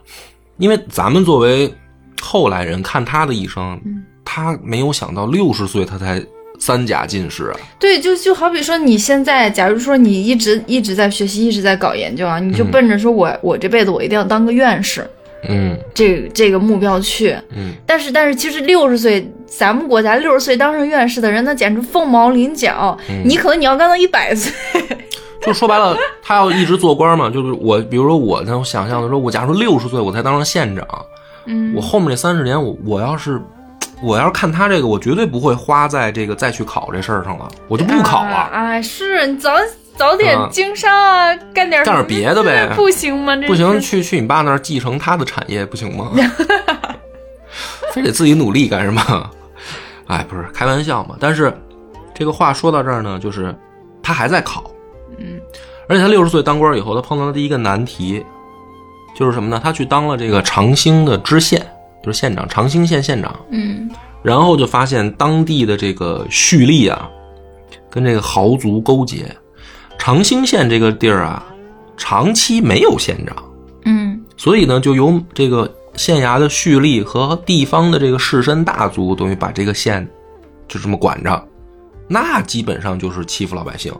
[0.56, 1.74] 因为咱们作为
[2.22, 3.78] 后来人看他的一生，
[4.24, 6.24] 他没有想到六十岁他才
[6.58, 7.58] 三甲进士啊。
[7.80, 15.04] 对，就就好比说你现在，假如说你一直一直在学习，一直在搞研究啊，你就奔着说我、我这辈子我一定要当个院士，
[15.48, 17.36] 嗯这个这个目标去。
[17.56, 22.96] 嗯，但是但是其实六十岁，咱们国家六十岁当上院士的人，那简直凤毛麟角。
[23.10, 24.52] 嗯你可能你要干到一百岁，
[25.44, 30.86] 就说白了，他要一直做官嘛，就是我，比如说我那种想象的说，我假如说六十岁我才当上县长，
[31.46, 33.40] 嗯我后面这三十年，我我要是
[34.02, 38.30] 我要是看他这个，我绝对不会花在这个再去考这事儿上了，我就不考了。
[38.34, 39.50] 啊哎，是你早
[39.96, 43.36] 早点啊经商啊，干点干点别的呗不行吗？
[43.36, 46.10] 这不行，去去你爸那儿继承他的产业不行吗？
[47.92, 49.30] 非得自己努力干什么？
[50.06, 51.16] 哎，不是开玩笑嘛。
[51.20, 51.52] 但是
[52.14, 53.54] 这个话说到这儿呢，就是
[54.02, 54.70] 他还在考，
[55.18, 55.38] 嗯，
[55.88, 58.24] 而且他六十岁当官以后，他碰到的第一个难题
[59.14, 59.60] 就是什么呢？
[59.62, 61.64] 他去当了这个长兴的知县，
[62.02, 63.34] 就是县长，长兴县县长。
[63.50, 63.90] 嗯
[64.22, 67.10] 然后就发现当地的这个蓄力啊，
[67.90, 69.26] 跟这个豪族勾结。
[69.98, 71.44] 长兴县这个地儿啊，
[71.96, 73.36] 长期没有县长，
[73.84, 80.08] 嗯所以呢，就由这个县衙的蓄力和地方的这个士绅大族，等于把这个县
[80.68, 81.48] 就这么管着。
[82.08, 83.92] 那基本上就是欺负老百姓，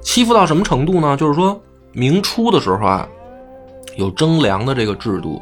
[0.00, 1.16] 欺负到什么程度呢？
[1.16, 1.60] 就是说
[1.92, 3.08] 明初的时候啊，
[3.96, 5.40] 有征粮的这个制度，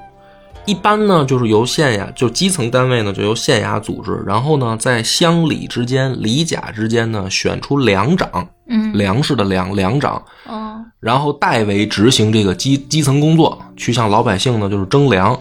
[0.67, 15.39] 一般呢就是由县衙，就基层单位呢就由县衙组织，然后呢在乡里之间、里甲之间呢选出粮长，嗯粮食的粮粮长，哦然后代为执行这个基基层工作，去向老百姓呢就是征粮，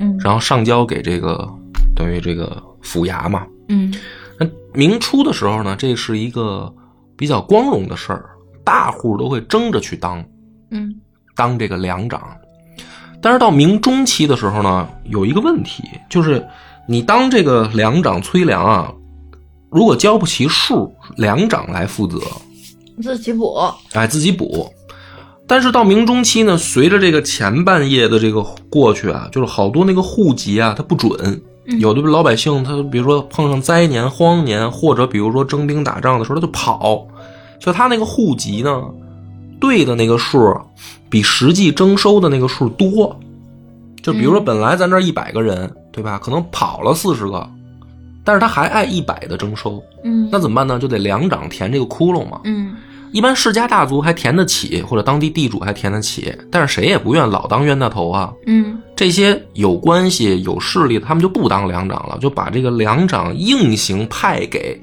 [0.00, 1.48] 嗯然后上交给这个
[1.94, 3.46] 等于这个府衙嘛。
[3.68, 3.92] 嗯
[4.38, 6.72] 那明初的时候呢，这是一个
[7.16, 8.30] 比较光荣的事儿，
[8.64, 10.24] 大户都会争着去当。
[10.70, 10.94] 嗯
[11.36, 12.22] 当这个粮长。
[13.24, 16.46] 但是到明中期的时候呢，有一个问题，就是
[16.86, 18.92] 你当这个粮长催粮啊，
[19.70, 22.18] 如果交不齐数，粮长来负责，
[23.02, 23.56] 自己补。
[23.94, 24.70] 哎，自己补。
[25.46, 31.10] 但是到明中期呢，随着这个前半夜的这个过去啊，就是好多那个户籍啊，它不准。
[31.66, 37.06] 嗯有的老百姓他比如说碰上灾年、荒年，或者比如说征兵打仗的时候，他就跑，
[37.58, 38.82] 所以他那个户籍呢，
[39.60, 40.54] 对的那个数
[41.08, 43.18] 比实际征收的那个数多。
[44.02, 46.18] 就比如说本来咱这一百个人，对吧？
[46.22, 47.48] 可能跑了四十个，
[48.22, 50.78] 但是他还按一百的征收，嗯那怎么办呢？
[50.78, 52.40] 就得两掌填这个窟窿嘛。
[52.44, 52.76] 嗯
[53.12, 58.32] 一般世家大族还填得起，或者当地地主还填得起，但是谁也不愿老当冤大头啊。
[58.46, 64.78] 嗯这些有关系、有势力的，他们就不当粮长了，就把这个粮长硬行派给，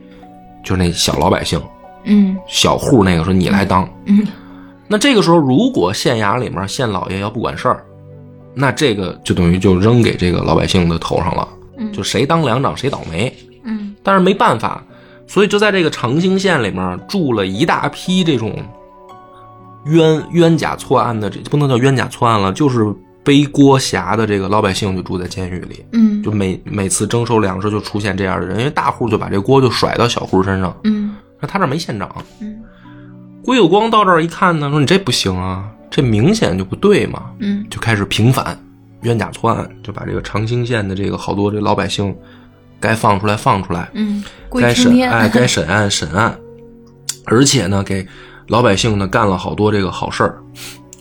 [0.64, 1.62] 就是那小老百姓、
[2.06, 3.88] 嗯小户那个说你来当。
[4.06, 4.26] 嗯
[4.92, 7.82] 那这个时候，如果县衙里面县老爷要不管事儿，
[8.54, 13.34] 那这个就等于就扔给这个老百姓的头上了，嗯就谁当粮长谁倒霉。
[13.64, 14.84] 嗯但是没办法，
[15.28, 18.54] 所以就在这个长兴县里面住了一大批这种
[19.86, 32.14] 冤冤假错案的，这不能叫冤假错案了，就是背锅侠的这个老百姓就住在监狱里，嗯就每每次征收粮食就出现这样的人，因为大户就把这锅就甩到小户身上，嗯那他这没县长。
[32.42, 32.62] 嗯
[33.44, 38.58] 归有光到这儿一看呢，说你这不行啊，这明显就不对嘛，嗯就开始平反
[39.02, 42.16] 冤假错案，就把这个长兴县的这个好多这老百姓
[42.80, 44.74] 该放出来放出来，嗯，该。
[44.74, 46.38] 审哎，该审案审案，
[47.26, 48.06] 而且呢，给
[48.48, 50.40] 老百姓呢干了好多这个好事儿。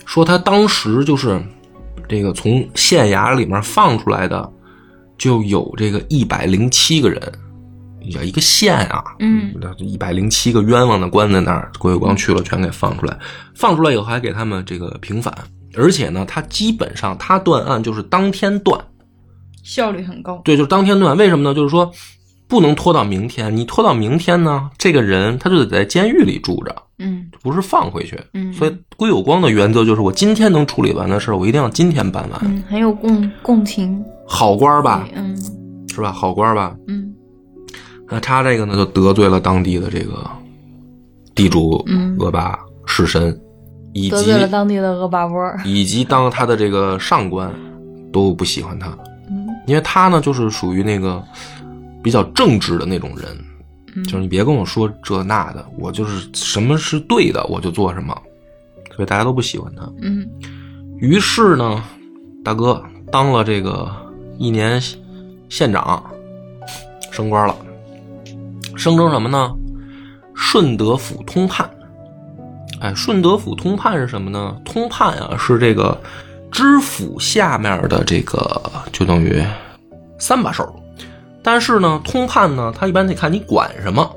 [0.06, 1.40] 说他当时就是
[2.08, 4.50] 这个从县衙里面放出来的，
[5.16, 7.20] 就有这个一百零七个人，
[8.02, 13.16] 呀，一个县啊，嗯，一百零七个冤枉的关在那儿，郭有光去了，全给放出来。
[13.54, 15.32] 放出来以后还给他们这个平反，
[15.76, 18.80] 而且呢，他基本上他断案就是当天断，
[19.62, 20.40] 效率很高。
[20.44, 21.16] 对，就是当天断。
[21.16, 21.54] 为什么呢？
[21.54, 21.92] 就是说
[22.48, 28.18] 不能拖到明天，你拖到明天呢，这个人他就得在监狱里住着，嗯不是放回去。
[28.34, 32.40] 嗯，所以郭有光的原则就是，我今天能处理完的事儿，我一定要今天办完。
[32.44, 34.02] 嗯很有共共情。
[34.26, 35.36] 好官儿吧，嗯
[35.88, 36.10] 是吧？
[36.10, 36.74] 好官儿吧。
[36.88, 37.09] 嗯
[38.10, 40.28] 那他这个呢，就得罪了当地的这个
[41.34, 43.34] 地主嗯恶霸士绅，
[43.92, 45.38] 以及得罪了当地的恶霸波。
[45.64, 47.52] 以及当他的这个上官
[48.12, 48.88] 都不喜欢他，
[49.30, 51.22] 嗯因为他呢就是属于那个
[52.02, 53.28] 比较正直的那种人，
[53.94, 58.12] 嗯就是你别跟我说这那的，我就是什么是对的我就做什么，
[58.96, 59.88] 所以大家都不喜欢他。
[60.02, 60.28] 嗯
[60.98, 61.82] 于是呢，
[62.44, 63.88] 大哥当了这个
[64.36, 64.82] 一年
[65.48, 66.04] 县长，
[67.10, 67.56] 升官了，
[68.80, 69.54] 升成什么呢？
[70.34, 71.68] 顺德府通判。
[72.80, 74.56] 哎，顺德府通判是什么呢？
[74.64, 76.00] 通判啊，是这个
[76.50, 78.58] 知府下面的这个，
[78.90, 79.44] 就等于
[80.18, 80.74] 三把手。
[81.42, 84.10] 但是呢，通判呢，他一般得看你管什么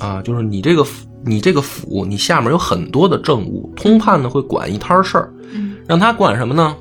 [0.00, 5.32] 啊，就是你这个府你这个府，你下面有很多的政务，通判呢会管一摊事儿。
[5.52, 6.76] 嗯让他管什么呢？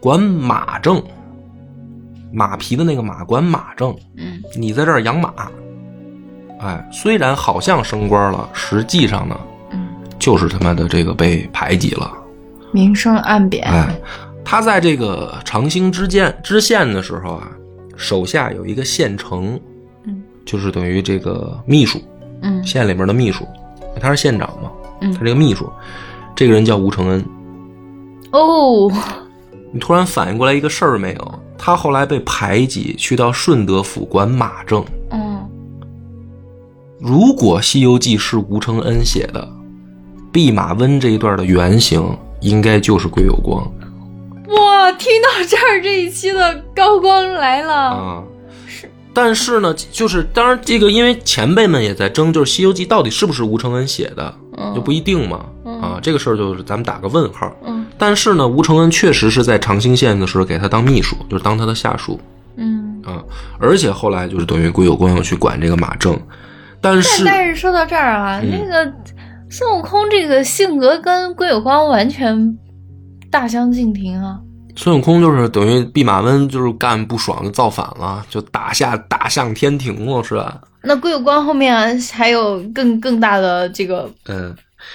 [0.00, 1.02] 管马政，
[2.32, 3.94] 马皮的那个马，管马政。
[4.16, 5.50] 嗯你在这儿养马，
[6.60, 9.38] 哎，虽然好像升官了，实际上呢，
[9.70, 9.88] 嗯，
[10.18, 12.12] 就是他妈的这个被排挤了。
[12.72, 13.64] 明升暗贬。
[13.64, 13.98] 哎，
[14.44, 17.48] 他在这个长兴知县知县的时候啊，
[17.96, 19.58] 手下有一个县丞，
[20.04, 22.00] 嗯就是等于这个秘书，
[22.42, 23.46] 嗯县里面的秘书，
[24.00, 25.70] 他是县长嘛，嗯他这个秘书，
[26.34, 27.24] 这个人叫吴承恩。
[28.32, 28.92] 哦，
[29.72, 31.40] 你突然反应过来一个事儿没有？
[31.56, 34.84] 他后来被排挤，去到顺德府管马政。
[37.00, 39.48] 嗯如果《西游记》是吴承恩写的，
[40.32, 43.62] 弼马温这一段的原型应该就是归有光
[44.48, 47.74] 哇，听到这儿，这一期的高光来了。
[47.74, 48.22] 啊。
[48.66, 55.44] 是但是呢，就是当然这个，因为前辈们也在争，就是《西游记》到底是不是吴承恩写的，嗯就不一定嘛。
[55.64, 57.54] 嗯啊，这个事儿就是咱们打个问号。
[57.66, 62.18] 嗯但是呢，吴承恩确实是在长兴县的时候给他当秘书，就是当他的下属。
[62.56, 63.02] 嗯。
[63.04, 63.22] 啊，
[63.58, 66.18] 而且后来就是等于归有光要去管这个马政，
[66.80, 68.92] 但但是但是说到这儿啊，嗯那个
[69.50, 72.56] 孙悟空这个性格跟归有光完全
[73.30, 74.38] 大相径庭啊。
[74.76, 80.60] 孙悟空就是等于弼马温就是干不爽就造反了，就打下打向天庭了，是吧？
[80.82, 84.54] 那归有光后面还有更更大的这个嗯，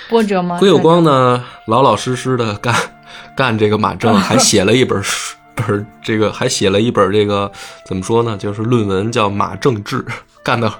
[0.09, 0.57] 波折吗？
[0.59, 2.73] 归有光呢，老老实实的干
[3.35, 7.51] 干这个马政， 还写了一本书本儿这个还写了一本这个
[7.85, 8.37] 怎么说呢？
[8.37, 10.03] 就是论文叫《马政治》，
[10.43, 10.71] 干的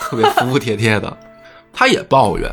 [0.00, 1.16] 特别服服帖帖的。
[1.72, 2.50] 他也抱怨，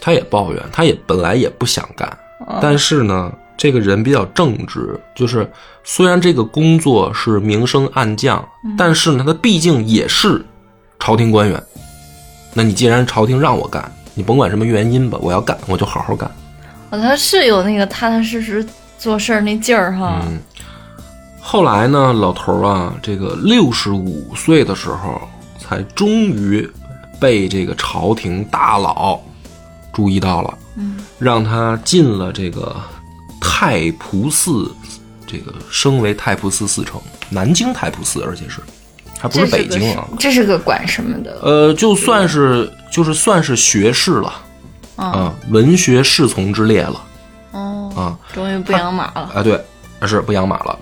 [0.00, 2.06] 他也抱怨，他也本来也不想干，
[2.46, 5.50] 嗯但是呢，这个人比较正直，就是
[5.84, 10.44] 虽然这个工作是明升暗降，嗯但是呢，他毕竟也是
[10.98, 11.62] 朝廷官员。
[12.52, 16.30] 那你既然朝廷让我干，你甭管什么原因吧，我要干，我就好好干。
[16.90, 18.66] 哦他是有那个踏踏实实
[18.98, 20.22] 做事儿那劲儿哈。
[20.26, 20.38] 嗯，
[21.50, 25.18] 后来呢，老头儿啊，这个六十五岁的时候，
[25.58, 26.70] 才终于
[27.18, 29.18] 被这个朝廷大佬
[29.90, 32.76] 注意到了，嗯，让他进了这个
[33.40, 34.70] 太仆寺，
[35.26, 38.60] 这个升为太仆寺寺丞，南京太仆寺，而且是
[39.18, 40.06] 还不是北京啊。
[40.18, 41.40] 这是个管什么的？
[41.42, 44.34] 呃，就算是就是算是学士了
[44.96, 47.02] 啊啊，文学侍从之列了
[47.52, 48.18] 哦，啊。
[48.34, 49.30] 终于不养马了。
[49.34, 49.58] 啊，对，
[50.06, 50.78] 是不养马了，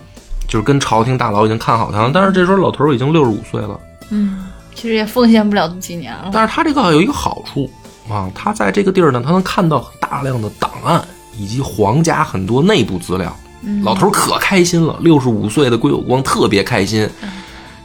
[0.49, 2.11] 就是跟朝廷大佬已经看好他了。
[2.12, 3.80] 但是这时候老头儿已经六十五岁了，
[4.11, 6.30] 嗯，其实也奉献不了几年了。
[6.32, 7.70] 但是他这个有一个好处
[8.09, 11.03] 啊，他在这个地儿呢，他能看到大量的档案
[11.36, 13.34] 以及皇家很多内部资料。
[13.62, 17.09] 嗯老头儿可开心了，六十五岁的归有光特别开心，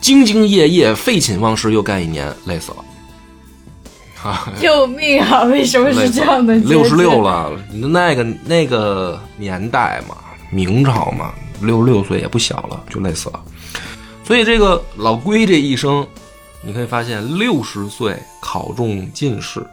[0.01, 2.77] 兢兢业业、废寝忘食又干一年，累死了。
[4.23, 5.41] 啊， 救命啊！
[5.45, 6.53] 为什么是这样的？
[6.55, 10.15] 六十六，了，那个那个年代嘛，
[10.51, 11.31] 明朝嘛，
[11.61, 13.39] 六十六岁也不小了，就累死了。
[14.23, 16.05] 所以这个老龟这一生，
[16.61, 19.65] 你可以发现，六十岁考中进士，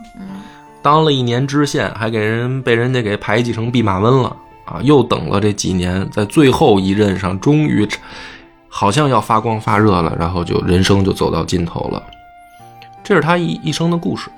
[0.82, 4.80] 当了一年知县，还给人被人家给排挤成弼马温了啊！
[4.82, 7.86] 又等了这几年，在最后一任上，终于
[8.68, 12.03] 好像要发光发热了，然后就人生就走到尽头了。
[13.05, 14.30] 这是他一一生的故事。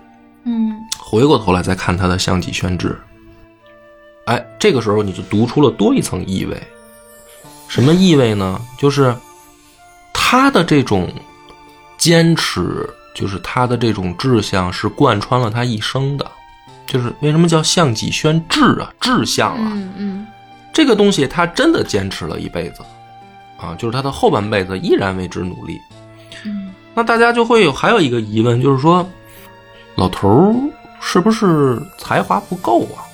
[0.44, 2.88] 嗯回过头来再看他的《项脊宣志》，
[4.26, 6.56] 哎，这个时候你就读出了多一层意味。
[7.70, 8.60] 什么意味呢？
[8.76, 9.14] 就是
[10.12, 11.08] 他的这种
[11.96, 16.28] 坚持，就是他的这种志向，是贯穿了他一生的。
[16.84, 18.92] 就是为什么叫向己宣志啊？
[19.00, 20.26] 志向啊，嗯嗯
[20.72, 22.82] 这个东西他真的坚持了一辈子，
[23.56, 25.80] 啊，就是他的后半辈子依然为之努力。
[26.44, 29.08] 嗯那大家就会有还有一个疑问，就是说，
[29.94, 30.54] 老头儿
[31.00, 33.06] 是不是才华不够啊？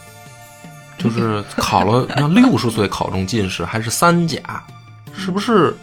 [1.15, 4.41] 就是考了那六十岁考中进士，还是三甲，
[5.17, 5.77] 是不是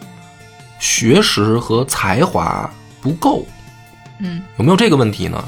[0.78, 2.70] 学识和才华
[3.00, 3.46] 不够？
[4.18, 5.44] 嗯有没有这个问题呢？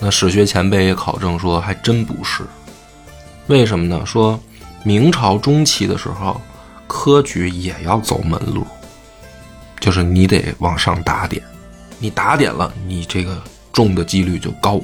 [0.00, 2.44] 那史学前辈也考证说，还真不是。
[3.48, 4.04] 为什么呢？
[4.06, 4.38] 说
[4.84, 6.40] 明朝中期的时候，
[6.86, 8.66] 科举也要走门路，
[9.80, 11.42] 就是你得往上打点，
[11.98, 13.42] 你打点了，你这个
[13.72, 14.80] 中的几率就高。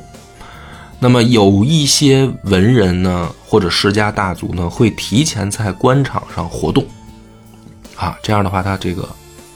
[1.05, 6.82] 那么有一些文人呢，或者世家大族呢，会提前在官场上活动，
[7.94, 9.07] 啊，这样的话，他这个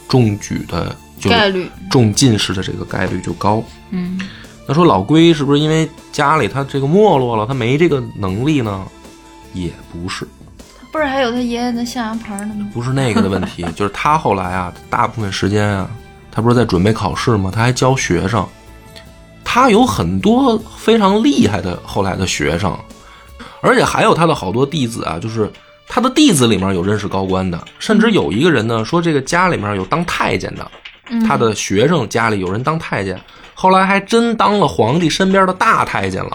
[0.07, 3.65] 中举的就概率中进士的这个概率就高。
[3.89, 4.21] 嗯
[4.67, 8.85] 那说老龟是不是因为家里他这个没落了，他没这个能力呢？
[9.55, 10.29] 也不是，
[10.93, 12.69] 不是还有他爷爷的象牙牌呢吗？
[12.75, 15.91] 不是那个的问题，就是他后来啊，大部分时间啊，
[16.31, 17.51] 他不是在准备考试吗？
[17.51, 18.47] 他还教学生，
[19.51, 22.77] 他有很多非常厉害的后来的学生，
[23.63, 25.51] 而且还有他的好多弟子啊，就是
[25.89, 30.71] 他的弟子里面有认识高官的，甚至有一个人呢说这个家里面有当太监的，
[31.09, 33.19] 嗯他的学生家里有人当太监，
[33.55, 36.33] 后来还真当了皇帝身边的大太监了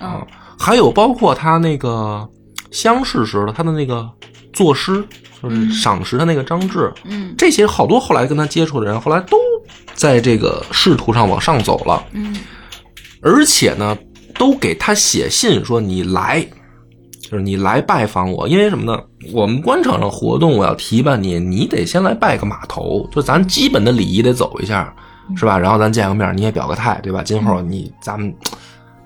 [0.00, 0.26] 啊嗯。
[0.58, 2.28] 还有包括他那个
[2.72, 4.10] 乡试时的他的那个
[4.52, 5.04] 作诗，
[5.42, 9.36] 就是赏识他那个张志，嗯这些好多后来跟他接触的人，后来都
[9.94, 12.36] 在这个仕途上往上走了，嗯
[13.20, 13.96] 而且呢，
[14.34, 16.46] 都给他写信说你来。
[17.30, 18.98] 就是你来拜访我，因为什么呢？
[19.34, 24.90] 我们官场上活动，我要提拔你，你得先来拜个码头，就咱基本的礼仪得走一下，
[25.36, 25.58] 是吧？
[25.58, 27.22] 然后咱见个面，你也表个态，对吧？
[27.22, 28.34] 今后你咱们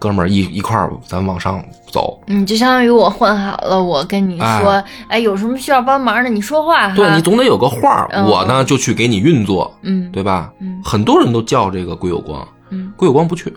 [0.03, 2.20] 哥们儿一一块儿，咱往上走。
[2.26, 6.88] 嗯，就相当于我混好了，我跟你说，哎哎，有什么需要帮忙的，你说话。
[6.96, 10.53] 对你总得有个话，嗯我呢就去给你运作，嗯对吧？
[10.59, 13.55] 嗯很多人都叫这个归有光，嗯，归有光不去，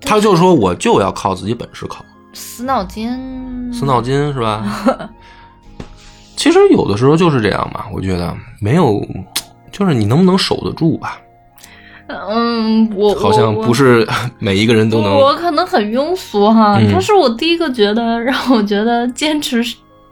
[0.00, 4.64] 他就说我就要靠自己本事考，死脑筋，死脑筋是吧？
[6.36, 9.04] 其实有的时候就是这样嘛，我觉得没有，
[9.72, 11.18] 就是你能不能守得住吧？
[12.28, 14.06] 嗯，我好像不是。
[14.38, 15.14] 每一个人都能。
[15.14, 19.62] 我可能很庸俗哈，嗯但是我第一个觉得让我觉得坚持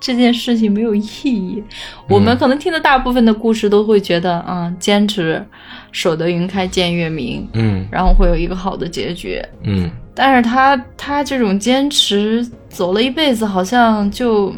[0.01, 1.63] 这件事情没有意义。
[2.09, 5.45] 我们可能听的大部分的故事都会觉得啊、坚持
[5.93, 9.43] 守得云开见月明，嗯然后会有一个好的结局。
[9.65, 14.53] 嗯，但是他他这种坚持走了一辈子，好像就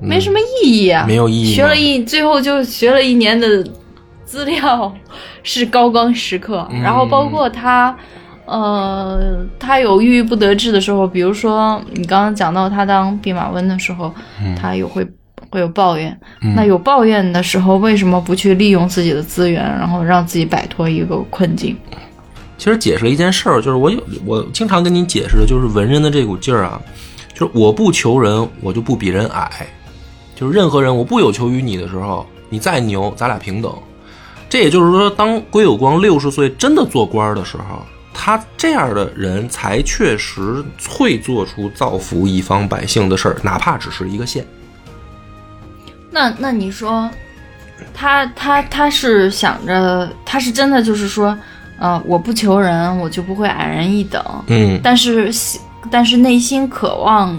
[0.00, 3.64] 没什么意义啊，嗯没有意义学了一最后就学了一年的
[4.32, 4.90] 资料
[5.42, 7.94] 是高光时刻，嗯然后包括他
[8.46, 14.10] 呃，他有郁郁不得志的时候，比如说你刚刚讲到他当弼马温的时候，
[14.58, 15.06] 他有会
[15.50, 16.18] 会有抱怨。
[16.56, 21.76] 那有抱怨的时候，为什么不去利用自己的资源，然后让自己摆脱一个困境？
[22.56, 26.80] 其实解释了一件事儿，就是我有我经常跟你解释的，就是文人的这股劲儿啊，
[27.34, 29.66] 就是我不求人，我就不比人矮，
[30.34, 33.70] 就是任何人我不有求于你的时候，你再牛，咱俩平等。
[34.52, 37.82] 这也就是说，当归有光六十岁真的做官的时候，
[38.12, 44.46] 他这样的人才确实会做出造福一方百姓的事儿，哪怕只是一个县。
[46.10, 47.08] 那那你说，
[47.94, 51.34] 他他他是想着，他是真的就是说。
[51.78, 54.22] 呃，我不求人，我就不会矮人一等。
[54.48, 55.32] 嗯，但是
[55.90, 57.36] 但是内心渴望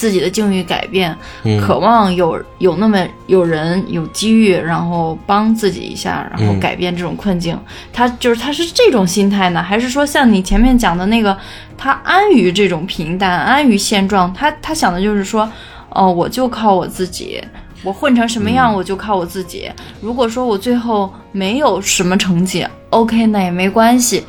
[0.00, 1.14] 自己的境遇改变，
[1.60, 7.54] 渴望有有那么有人有机遇，然后帮自己一下，然后改变这种困境。
[7.92, 11.36] 他就是他是这种心态呢，还是说像你前面讲的那个，
[11.76, 14.32] 他安于这种平淡，安于现状？
[14.32, 15.46] 他他想的就是说，
[15.90, 17.38] 哦，我就靠我自己。
[17.82, 19.70] 我混成什么样，我就靠我自己。
[20.00, 24.24] 如果说我最后没有什么成绩，OK，那也没关系。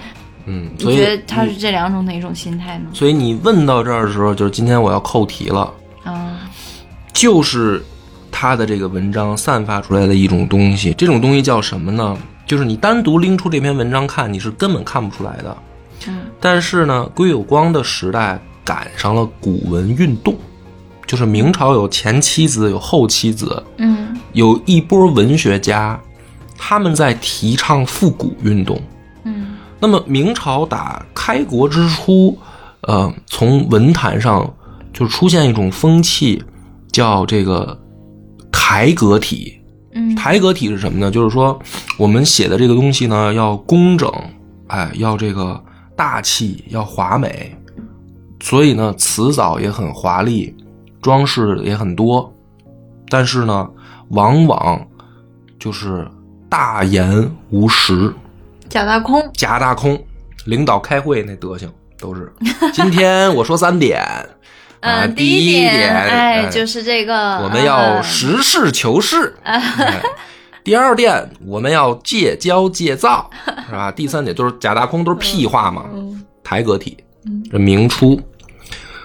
[0.46, 2.86] 嗯，你觉得他是这两种哪一种心态呢？
[2.94, 5.74] 所以你问到这儿的时候，就是今天我要扣题了。
[6.04, 6.40] 啊，
[7.14, 7.84] 就是
[8.32, 12.18] 他的这个文章散发出来的一种东西，这种东西叫什么呢？
[12.46, 15.58] 就是你单独拎出这篇文章看，你是根本看不出来的。
[16.08, 20.36] 嗯，但是呢，归有光的时代赶上了古文运动。
[21.08, 26.00] 就是明朝有前七子，有后七子，嗯，有一波文学家，
[26.58, 29.01] 他们在提倡复古运动，嗯。
[29.82, 32.38] 那么明朝打开国之初，
[32.82, 34.54] 呃，从文坛上
[34.94, 36.42] 就出现一种风气，
[36.92, 37.78] 叫这个
[38.52, 39.60] 台阁体。
[39.94, 41.10] 嗯，台阁体是什么呢？
[41.10, 41.60] 就是说
[41.98, 44.10] 我们写的这个东西呢，要工整，
[44.68, 45.62] 哎，要这个
[45.96, 47.58] 大气，要华美，
[48.40, 50.56] 所以呢，辞藻也很华丽。
[51.02, 52.32] 装饰也很多，
[53.10, 53.68] 但是呢，
[54.10, 54.80] 往往
[55.58, 56.08] 就是
[56.48, 58.14] 大言无实，
[58.72, 60.02] 假大空，假大空。
[60.46, 62.32] 领导开会那德行都是。
[62.74, 64.02] 今天我说三点，
[64.80, 69.36] 啊，第一点，哎，就是这个，我们要实事求是。
[70.64, 73.30] 第二点，我们要戒骄戒躁，
[73.68, 73.92] 是吧？
[73.92, 75.84] 第三点就是假大空，都是屁话嘛。
[76.42, 76.98] 台阁体，
[77.52, 78.20] 这明初。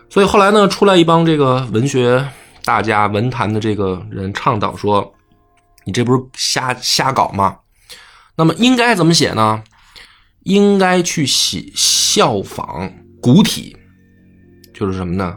[0.09, 2.25] 所以后来呢，出来一帮这个文学
[2.65, 5.13] 大家、文坛的这个人倡导说
[5.85, 7.57] ：“你这不是瞎瞎搞吗？
[8.37, 9.63] 那么应该怎么写呢？
[10.45, 13.77] 应该去写效仿古体，
[14.73, 15.37] 就是什么呢？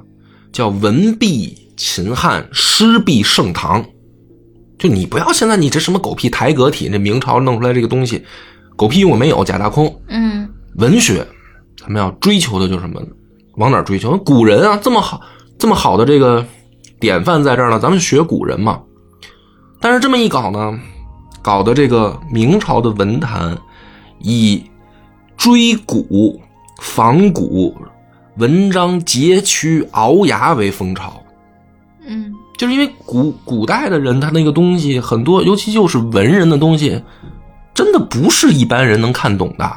[0.51, 3.83] 叫文必秦汉，诗必盛唐。
[4.77, 8.23] 就你不要现在你这什么狗屁台阁体，那明朝弄出来这个东西，
[8.75, 10.01] 狗屁用也没有，假大空。
[10.07, 11.25] 嗯，文学
[11.77, 13.01] 咱们要追求的就是什么？”
[13.57, 14.17] 往哪追求？
[14.19, 15.19] 古人啊，这么好，
[15.57, 16.45] 这么好的这个
[16.99, 18.81] 典范在这儿呢，咱们学古人嘛。
[19.81, 20.79] 但是这么一搞呢，
[21.41, 23.57] 搞的这个明朝的文坛
[24.19, 24.63] 以
[25.37, 26.39] 追古、
[26.81, 27.75] 仿古、
[28.37, 31.21] 文章截取、熬牙为风潮。
[32.05, 37.01] 嗯，就是因为古古代的人，他那个东西很多，尤其就是文人的东西，
[37.73, 39.71] 真的不是一般人能看懂的。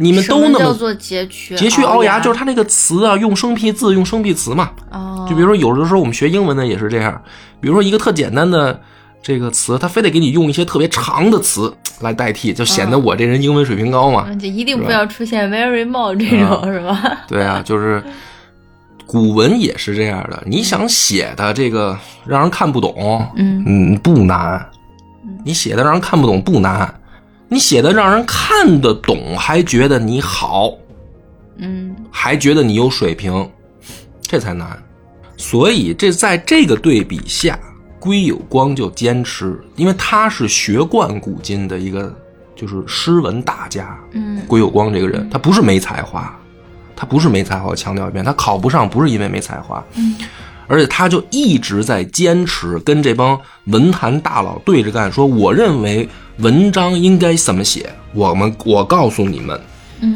[0.00, 4.70] 你们都那么叫做截取截取熬牙，就是他那个词啊，用生僻字，用生僻词嘛。
[4.92, 7.20] 哦，就比如说，有的时候我们学英文的也是这样，
[7.60, 8.80] 比如说一个特简单的
[9.22, 14.32] 这个词，他非得给你用一些特别长的词来代替，就显得我这人英文水平高嘛。
[14.34, 17.18] 就一定不要出现 very more 这种，是吧？
[17.28, 18.02] 对啊，就是
[19.06, 20.42] 古文也是这样的。
[20.46, 24.64] 你想写的这个让人看不懂，嗯嗯，不难。
[25.44, 26.94] 你写的让人看不懂不难。
[27.50, 30.70] 你写的让人看得懂，还觉得你好，
[31.56, 33.48] 嗯，还觉得你有水平，
[34.20, 34.78] 这才难。
[35.38, 37.58] 所以这在这个对比下，
[37.98, 42.14] 归有光就坚持，因为他是学贯古今的一个，
[42.56, 43.98] 就是诗文大家。
[44.12, 46.34] 嗯，归有光这个人，他不是没才华，
[46.94, 47.66] 他不是没才华。
[47.66, 50.16] 我强调一遍，他考不上不是因为没才华，嗯，
[50.66, 56.08] 而且他就一直在坚持跟这帮文坛大佬对着干，说我认为。
[56.40, 57.92] 文章应该怎么写？
[58.14, 59.60] 我们我告诉你们，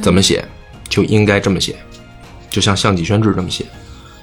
[0.01, 0.45] 怎么写
[0.89, 1.75] 就应该这么写，
[2.49, 3.67] 就像《项脊轩志》这么写，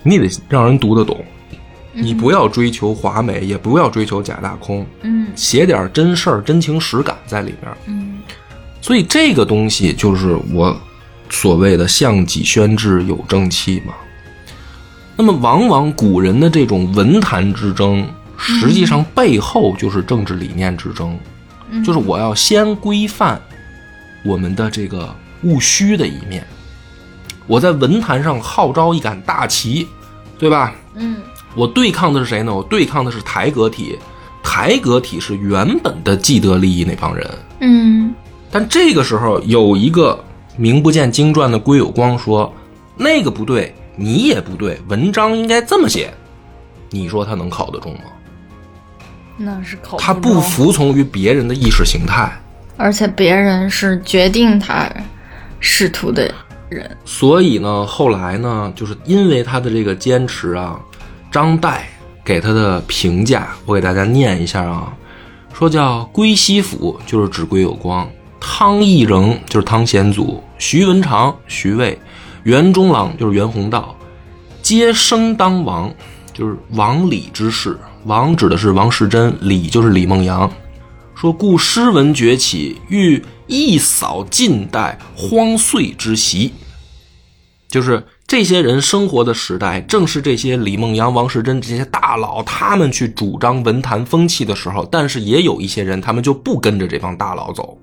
[0.01, 1.22] 你得让人读得懂。
[1.91, 7.71] 你不要追求华美，也不要追求假大空，嗯，写点真事儿、真情实感在里边。
[7.87, 8.19] 嗯，
[8.81, 10.75] 所以这个东西就是我
[11.29, 13.93] 所谓的“项脊轩志有正气”嘛。
[15.15, 21.17] 那么，往往古人的这种文坛之争，实际上背后就是政治理念之争。
[21.85, 23.39] 就是我要先规范
[24.23, 25.13] 我们的这个
[25.43, 26.45] 务虚的一面。
[27.45, 29.87] 我在文坛上号召一杆大旗，
[30.37, 30.73] 对吧？
[30.95, 31.17] 嗯
[31.55, 32.53] 我对抗的是谁呢？
[32.53, 33.97] 我对抗的是台阁体，
[34.43, 37.27] 台阁体是原本的既得利益那帮人。
[37.59, 38.13] 嗯
[38.51, 40.23] 但这个时候有一个
[40.57, 42.51] 名不见经传的归有光说，
[42.95, 46.13] 那个不对，你也不对，文章应该这么写。
[46.89, 48.01] 你说他能考得中吗？
[49.37, 52.29] 那是考他不服从于别人的意识形态，
[52.75, 54.89] 而且别人是决定他
[55.59, 56.33] 仕途的
[56.67, 56.89] 人。
[57.05, 60.77] 所以呢，后来呢，就是因为他的这个坚持啊，
[61.32, 61.80] 张岱
[62.23, 64.91] 给他的评价，我给大家念一下啊，
[65.53, 68.07] 说叫归西府，就是指归有光；
[68.39, 71.97] 汤义仍就是汤显祖；徐文长、徐渭；
[72.43, 73.95] 袁中郎就是袁宏道，
[74.61, 75.93] 皆生当王，
[76.34, 77.77] 就是王李之士。
[78.05, 80.49] 王指的是王世贞，李就是李梦阳。
[81.13, 86.53] 说故诗文崛起，欲一扫近代荒岁之习。
[87.67, 94.88] 就是这些人生活的时代，正是这些李梦阳、王世贞这些大佬他们去主张文坛风气的时候。
[94.91, 97.75] 但是也有一些人，他们就不跟着这帮大佬走，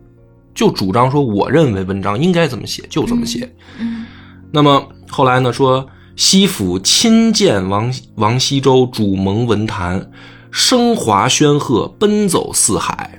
[0.55, 3.53] 就主张说，我认为文章应该怎么写就怎么写。
[3.81, 4.07] 嗯
[4.53, 5.85] 那么后来呢，说
[6.15, 10.09] 西府亲见王王羲州主盟文坛，
[10.53, 13.19] 升华宣赫，奔走四海，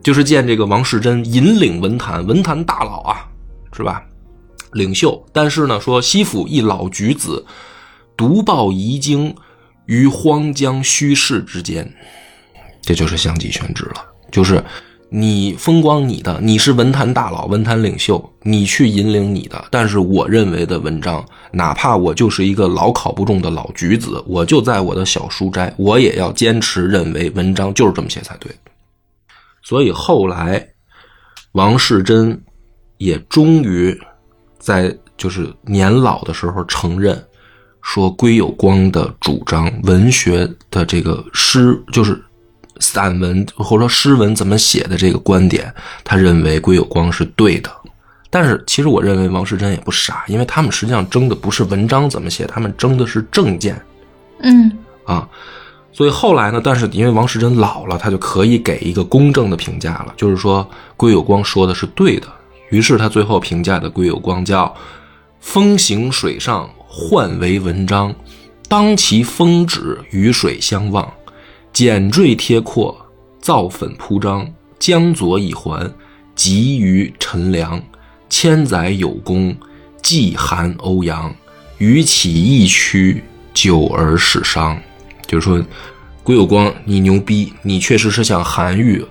[0.00, 3.26] 就是见这个王世贞引领文坛，文坛大佬啊，
[3.72, 4.00] 是吧？
[4.72, 5.24] 领袖。
[5.32, 7.44] 但是呢，说西府一老举子，
[8.16, 9.34] 独抱遗经
[9.86, 11.92] 于荒江虚室之间，
[12.82, 14.62] 这就是相继宣之了，就是。
[15.10, 19.64] 你风光你的，你是文坛大佬、文坛领袖，你去引领你的。
[19.70, 28.54] 但是我认为的文章，哪怕我就是一个老考不中的老举子，我就在我的小书斋，我也要坚持认为文章就是这么写才对。
[29.62, 30.68] 所以后来，
[31.52, 32.38] 王世贞
[32.98, 33.98] 也终于
[34.68, 37.20] 在就是年老的时候承认，
[37.82, 42.22] 说归有光的主张，文学的这个诗就是。
[42.80, 47.68] 散文或者说诗文怎么写的这个观点，他认为归有光是对的。
[48.30, 53.82] 但是其实我认为王世贞也不傻，因为他们实际上争的不是文章怎么写，他们争的是政见
[54.42, 54.70] 嗯
[55.04, 55.28] 啊。
[55.92, 60.64] 所以后来呢，但是因为王世贞老了，他就可以给一个公正的评价了，就是说
[60.96, 62.28] 归有光说的是对的。
[62.70, 64.74] 于是他最后评价的归有光叫
[65.40, 68.14] “风行水上，换为文章，
[68.68, 71.12] 当其风止，与水相望。”
[71.70, 72.96] 剪缀贴阔，
[73.40, 75.88] 造粉铺张，江左以环，
[76.34, 77.80] 集于陈良，
[78.28, 79.54] 千载有功，
[80.02, 81.32] 既含欧阳，
[81.76, 83.22] 余起义区，
[83.54, 84.80] 久而始伤。
[85.26, 85.64] 就是说，
[86.24, 89.04] 归有光，你牛逼，你确实是像韩愈、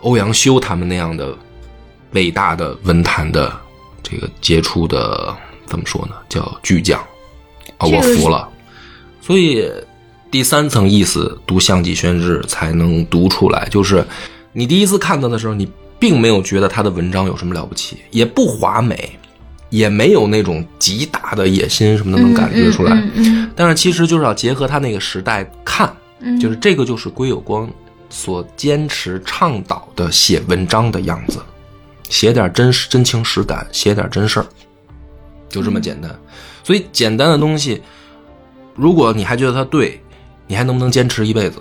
[0.00, 1.36] 欧阳修他们那样的
[2.14, 3.52] 伟大的文坛的
[4.02, 5.36] 这个杰出的，
[5.66, 6.14] 怎么说呢？
[6.28, 6.98] 叫巨匠
[7.78, 8.48] 啊，我服了。
[9.20, 9.70] 所以。
[10.30, 13.68] 第三层意思，读《项脊轩志》才能读出来。
[13.70, 14.04] 就是
[14.52, 19.16] 你第一次看到的时候，你并没有觉得他的文章有什么了不起，也不华美，
[19.70, 22.96] 也没有那种极大的野心什么的能感觉出来。
[22.96, 27.70] 嗯嗯但是其实就是要结合他那个时代看，嗯就是这个就是归有光
[28.10, 31.38] 所坚持倡导的写文章的样子，
[32.14, 34.46] 写点真实真情实感，写点真事儿，
[35.48, 36.08] 就这么简单。
[36.62, 37.82] 所以简单的东西，
[38.76, 40.00] 如果你还觉得它对。
[40.46, 41.56] 你还能不能坚持一辈子？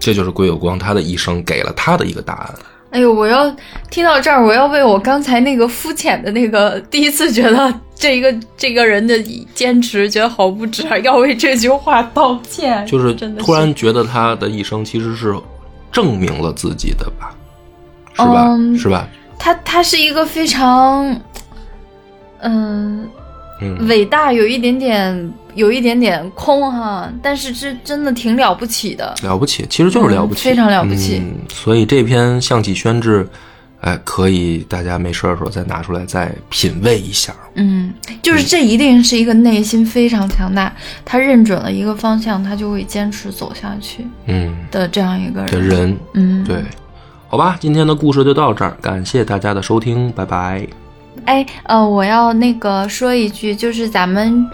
[0.00, 2.54] 这就是归有光他的一生给了他的一个答案。
[2.90, 3.54] 哎呦，我要
[3.90, 9.22] 听到这儿，我要为我刚才那个肤浅的那个第一次觉得这一个这个人的
[9.54, 12.86] 坚持觉得好不值，要为这句话道歉。
[12.86, 15.38] 就是突然觉得他的一生其实是
[15.92, 17.36] 证明了自己的吧，
[18.14, 18.46] 是吧？
[18.56, 19.06] 嗯是吧？
[19.38, 21.04] 他他是一个非常，
[22.40, 23.08] 嗯、
[23.60, 29.14] 嗯，伟大，有一点点，有一点点空哈，但是这真的挺了不起的。
[29.22, 31.34] 了不起，其实就是了不起，嗯非常了不起嗯。
[31.48, 33.24] 所以这篇《象棋宣志》，
[33.80, 37.34] 哎，可以大家没事儿的时候再拿出来再品味一下。
[37.54, 40.70] 嗯，就是这一定是一个内心非常强大，
[41.04, 45.60] 他认准了一个方向，他就会坚持走下去嗯，的这样一个人，的。
[45.60, 46.62] 人嗯，对，
[47.28, 50.64] 好吧，今天的故事就到这儿，感谢大家的收听，拜拜。
[51.24, 54.48] 哎，呃，我要那个说一句，就是咱们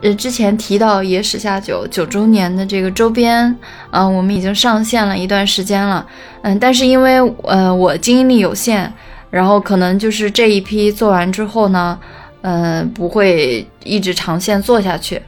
[0.00, 3.54] 呃之前提到野史下酒九周年的这个周边，
[3.90, 6.06] 嗯、我们已经上线了一段时间了，
[6.42, 8.90] 嗯，但是因为呃我经营力有限，
[9.28, 11.98] 然后可能就是这一批做完之后呢，
[12.42, 15.20] 嗯、不会一直长线做下去。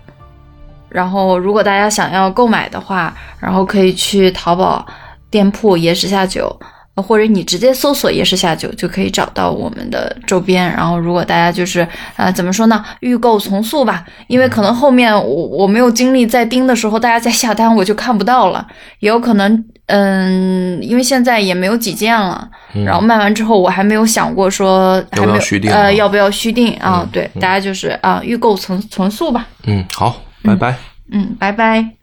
[0.89, 4.87] 然后，如果大家想要购买的话，然后可以去淘宝
[5.29, 6.57] 店铺野史下酒，
[7.03, 10.65] 或者你直接搜索“夜市下酒”就可以找到我们的周边。
[10.73, 11.87] 然后，如果大家就是
[12.17, 18.67] 呃怎么说呢，预购从速吧，因为可能后面我我没有精力再盯的时候，大家再下单我就看不到了。
[19.01, 22.49] 也有可能，嗯，因为现在也没有几件了。
[22.85, 27.07] 然后卖完之后，我还没有想过说还没有呃要不要续订啊？
[27.13, 29.47] 对，大家就是啊预购从从速吧。
[29.65, 30.75] 嗯，好，拜拜。
[31.11, 31.96] 嗯，拜拜。